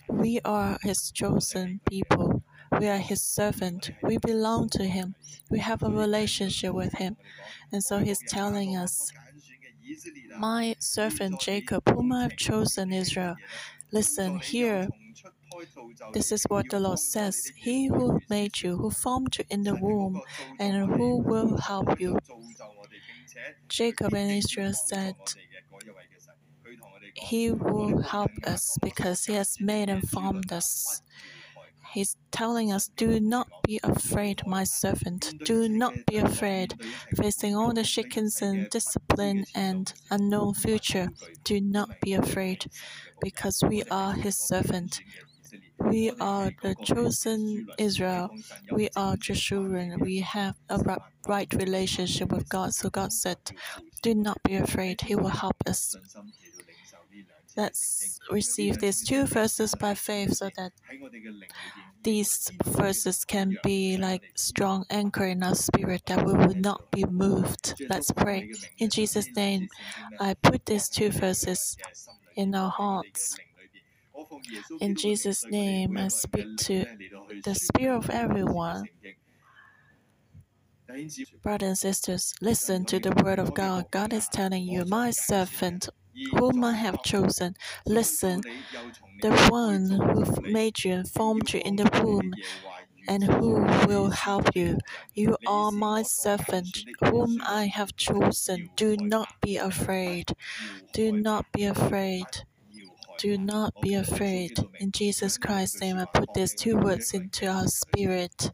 We 0.07 0.39
are 0.43 0.77
His 0.81 1.11
chosen 1.11 1.81
people. 1.89 2.43
We 2.79 2.87
are 2.87 2.97
His 2.97 3.21
servant. 3.21 3.91
We 4.03 4.17
belong 4.17 4.69
to 4.69 4.83
Him. 4.83 5.15
We 5.49 5.59
have 5.59 5.83
a 5.83 5.89
relationship 5.89 6.73
with 6.73 6.93
Him. 6.93 7.17
And 7.71 7.83
so 7.83 7.99
He's 7.99 8.21
telling 8.27 8.75
us, 8.77 9.11
My 10.37 10.75
servant 10.79 11.41
Jacob, 11.41 11.87
whom 11.89 12.11
I 12.11 12.23
have 12.23 12.37
chosen 12.37 12.91
Israel, 12.91 13.35
listen 13.91 14.39
here. 14.39 14.87
This 16.13 16.31
is 16.31 16.43
what 16.49 16.69
the 16.69 16.79
Lord 16.79 16.99
says 16.99 17.51
He 17.55 17.87
who 17.87 18.19
made 18.29 18.61
you, 18.61 18.77
who 18.77 18.89
formed 18.91 19.37
you 19.37 19.45
in 19.49 19.63
the 19.63 19.75
womb, 19.75 20.21
and 20.59 20.91
who 20.91 21.17
will 21.17 21.57
help 21.57 21.99
you. 21.99 22.17
Jacob 23.69 24.13
and 24.13 24.31
Israel 24.31 24.73
said, 24.73 25.15
He 27.15 27.51
will 27.51 28.01
help 28.01 28.31
us 28.45 28.77
because 28.81 29.25
He 29.25 29.33
has 29.33 29.59
made 29.59 29.89
and 29.89 30.07
formed 30.09 30.51
us. 30.51 31.01
He's 31.93 32.15
telling 32.31 32.71
us, 32.71 32.89
Do 32.95 33.19
not 33.19 33.47
be 33.63 33.79
afraid, 33.83 34.45
my 34.45 34.63
servant. 34.63 35.33
Do 35.43 35.67
not 35.67 35.93
be 36.05 36.17
afraid. 36.17 36.75
Facing 37.15 37.55
all 37.55 37.73
the 37.73 37.83
shakings 37.83 38.41
and 38.41 38.69
discipline 38.69 39.45
and 39.55 39.91
unknown 40.11 40.53
future, 40.53 41.09
do 41.43 41.59
not 41.59 41.89
be 42.01 42.13
afraid 42.13 42.67
because 43.21 43.63
we 43.67 43.83
are 43.91 44.13
His 44.13 44.37
servant. 44.37 45.01
We 45.79 46.11
are 46.19 46.51
the 46.61 46.75
chosen 46.83 47.67
Israel. 47.77 48.29
We 48.71 48.89
are 48.95 49.15
Jeshurun. 49.15 49.99
We 49.99 50.19
have 50.19 50.55
a 50.69 50.97
right 51.27 51.51
relationship 51.53 52.31
with 52.31 52.49
God. 52.49 52.73
So 52.73 52.89
God 52.89 53.13
said, 53.13 53.37
Do 54.01 54.13
not 54.13 54.41
be 54.43 54.55
afraid. 54.55 55.01
He 55.01 55.15
will 55.15 55.29
help 55.29 55.55
us. 55.67 55.95
Let's 57.57 58.19
receive 58.29 58.79
these 58.79 59.03
two 59.03 59.25
verses 59.25 59.75
by 59.75 59.93
faith 59.95 60.35
so 60.35 60.49
that 60.55 60.71
these 62.03 62.51
verses 62.65 63.25
can 63.25 63.57
be 63.63 63.97
like 63.97 64.23
strong 64.35 64.85
anchor 64.89 65.25
in 65.25 65.43
our 65.43 65.55
spirit 65.55 66.03
that 66.05 66.25
we 66.25 66.33
will 66.33 66.55
not 66.55 66.89
be 66.91 67.03
moved. 67.05 67.75
Let's 67.89 68.11
pray. 68.11 68.51
In 68.77 68.89
Jesus' 68.89 69.27
name, 69.35 69.67
I 70.19 70.35
put 70.35 70.65
these 70.65 70.87
two 70.89 71.09
verses 71.11 71.77
in 72.35 72.55
our 72.55 72.69
hearts. 72.69 73.37
In 74.79 74.95
Jesus' 74.95 75.45
name, 75.45 75.97
I 75.97 76.07
speak 76.07 76.57
to 76.57 76.85
the 77.43 77.55
spirit 77.55 77.95
of 77.95 78.09
everyone. 78.09 78.85
Brothers 81.43 81.67
and 81.67 81.77
sisters, 81.77 82.33
listen 82.41 82.85
to 82.85 82.99
the 82.99 83.13
word 83.23 83.39
of 83.39 83.53
God. 83.53 83.85
God 83.91 84.11
is 84.13 84.27
telling 84.27 84.63
you, 84.63 84.85
My 84.85 85.11
servant, 85.11 85.89
whom 86.31 86.63
I 86.63 86.73
have 86.73 87.03
chosen, 87.03 87.53
listen. 87.85 88.41
The 89.21 89.47
one 89.51 89.89
who 89.89 90.51
made 90.51 90.83
you 90.83 90.93
and 90.93 91.09
formed 91.09 91.53
you 91.53 91.61
in 91.63 91.75
the 91.75 91.89
womb, 92.03 92.33
and 93.07 93.23
who 93.23 93.63
will 93.87 94.09
help 94.09 94.55
you. 94.55 94.77
You 95.13 95.37
are 95.45 95.71
my 95.71 96.03
servant, 96.03 96.85
whom 97.05 97.41
I 97.45 97.67
have 97.67 97.95
chosen. 97.95 98.69
Do 98.75 98.97
not 98.97 99.29
be 99.41 99.57
afraid. 99.57 100.31
Do 100.93 101.11
not 101.11 101.45
be 101.51 101.65
afraid. 101.65 102.25
Do 103.19 103.37
not 103.37 103.73
be 103.81 103.95
afraid. 103.95 104.57
In 104.79 104.93
Jesus 104.93 105.37
Christ's 105.37 105.81
name, 105.81 105.97
I 105.97 106.05
put 106.05 106.33
these 106.33 106.53
two 106.53 106.77
words 106.77 107.13
into 107.13 107.47
our 107.47 107.67
spirit. 107.67 108.51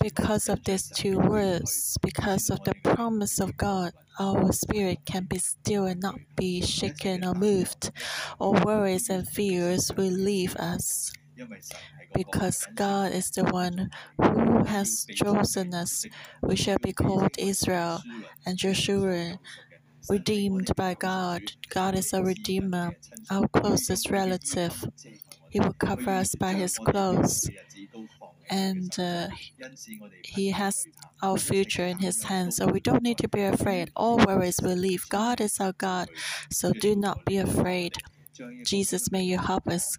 Because 0.00 0.48
of 0.48 0.62
these 0.62 0.88
two 0.90 1.18
words, 1.18 1.98
because 2.00 2.48
of 2.48 2.62
the 2.62 2.74
promise 2.84 3.40
of 3.40 3.56
God, 3.56 3.94
our 4.20 4.52
spirit 4.52 5.00
can 5.04 5.24
be 5.24 5.38
still 5.38 5.86
and 5.86 6.00
not 6.00 6.20
be 6.36 6.60
shaken 6.62 7.24
or 7.24 7.34
moved, 7.34 7.90
or 8.38 8.52
worries 8.52 9.10
and 9.10 9.28
fears 9.28 9.90
will 9.96 10.12
leave 10.12 10.54
us. 10.54 11.12
Because 12.14 12.64
God 12.76 13.10
is 13.10 13.30
the 13.32 13.44
one 13.44 13.90
who 14.22 14.62
has 14.62 15.04
chosen 15.12 15.74
us, 15.74 16.06
we 16.42 16.54
shall 16.54 16.78
be 16.78 16.92
called 16.92 17.34
Israel 17.38 18.04
and 18.46 18.56
Joshua 18.56 19.40
redeemed 20.08 20.74
by 20.76 20.94
God. 20.94 21.42
God 21.68 21.94
is 21.94 22.12
a 22.12 22.22
redeemer, 22.22 22.96
our 23.30 23.46
closest 23.48 24.10
relative. 24.10 24.84
He 25.48 25.60
will 25.60 25.72
cover 25.74 26.10
us 26.10 26.34
by 26.34 26.52
His 26.52 26.78
clothes, 26.78 27.50
and 28.48 28.98
uh, 28.98 29.28
He 30.24 30.50
has 30.50 30.86
our 31.22 31.36
future 31.36 31.84
in 31.84 31.98
His 31.98 32.24
hands. 32.24 32.56
So 32.56 32.66
we 32.66 32.80
don't 32.80 33.02
need 33.02 33.18
to 33.18 33.28
be 33.28 33.42
afraid. 33.42 33.90
All 33.96 34.18
worries 34.18 34.60
will 34.62 34.76
leave. 34.76 35.08
God 35.08 35.40
is 35.40 35.60
our 35.60 35.72
God, 35.72 36.08
so 36.50 36.72
do 36.72 36.94
not 36.94 37.24
be 37.24 37.38
afraid. 37.38 37.96
Jesus, 38.64 39.10
may 39.10 39.22
you 39.22 39.38
help 39.38 39.68
us. 39.68 39.98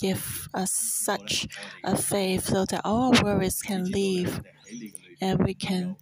Give 0.00 0.48
us 0.54 0.72
such 0.72 1.46
a 1.84 1.94
faith 1.94 2.46
so 2.46 2.64
that 2.64 2.80
all 2.86 3.12
worries 3.22 3.60
can 3.60 3.84
leave 3.84 4.40
and 5.20 5.44
we 5.44 5.52
can 5.52 5.96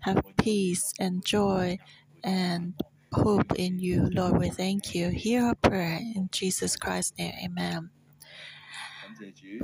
have 0.00 0.22
peace 0.36 0.92
and 1.00 1.24
joy 1.24 1.78
and 2.24 2.74
hope 3.12 3.54
in 3.56 3.78
you. 3.78 4.08
Lord, 4.12 4.38
we 4.38 4.50
thank 4.50 4.94
you. 4.94 5.10
Hear 5.10 5.44
our 5.46 5.54
prayer 5.54 5.98
in 5.98 6.28
Jesus 6.32 6.76
Christ's 6.76 7.18
name. 7.18 7.34
Amen. 7.44 7.90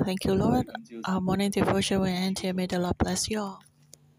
Thank 0.04 0.24
you, 0.24 0.34
Lord. 0.34 0.66
Our 1.06 1.20
morning 1.20 1.50
devotion 1.50 2.00
will 2.00 2.06
end 2.06 2.38
here. 2.40 2.54
May 2.54 2.66
the 2.66 2.78
Lord 2.78 2.98
bless 2.98 3.28
you 3.30 3.40
all. 3.40 3.60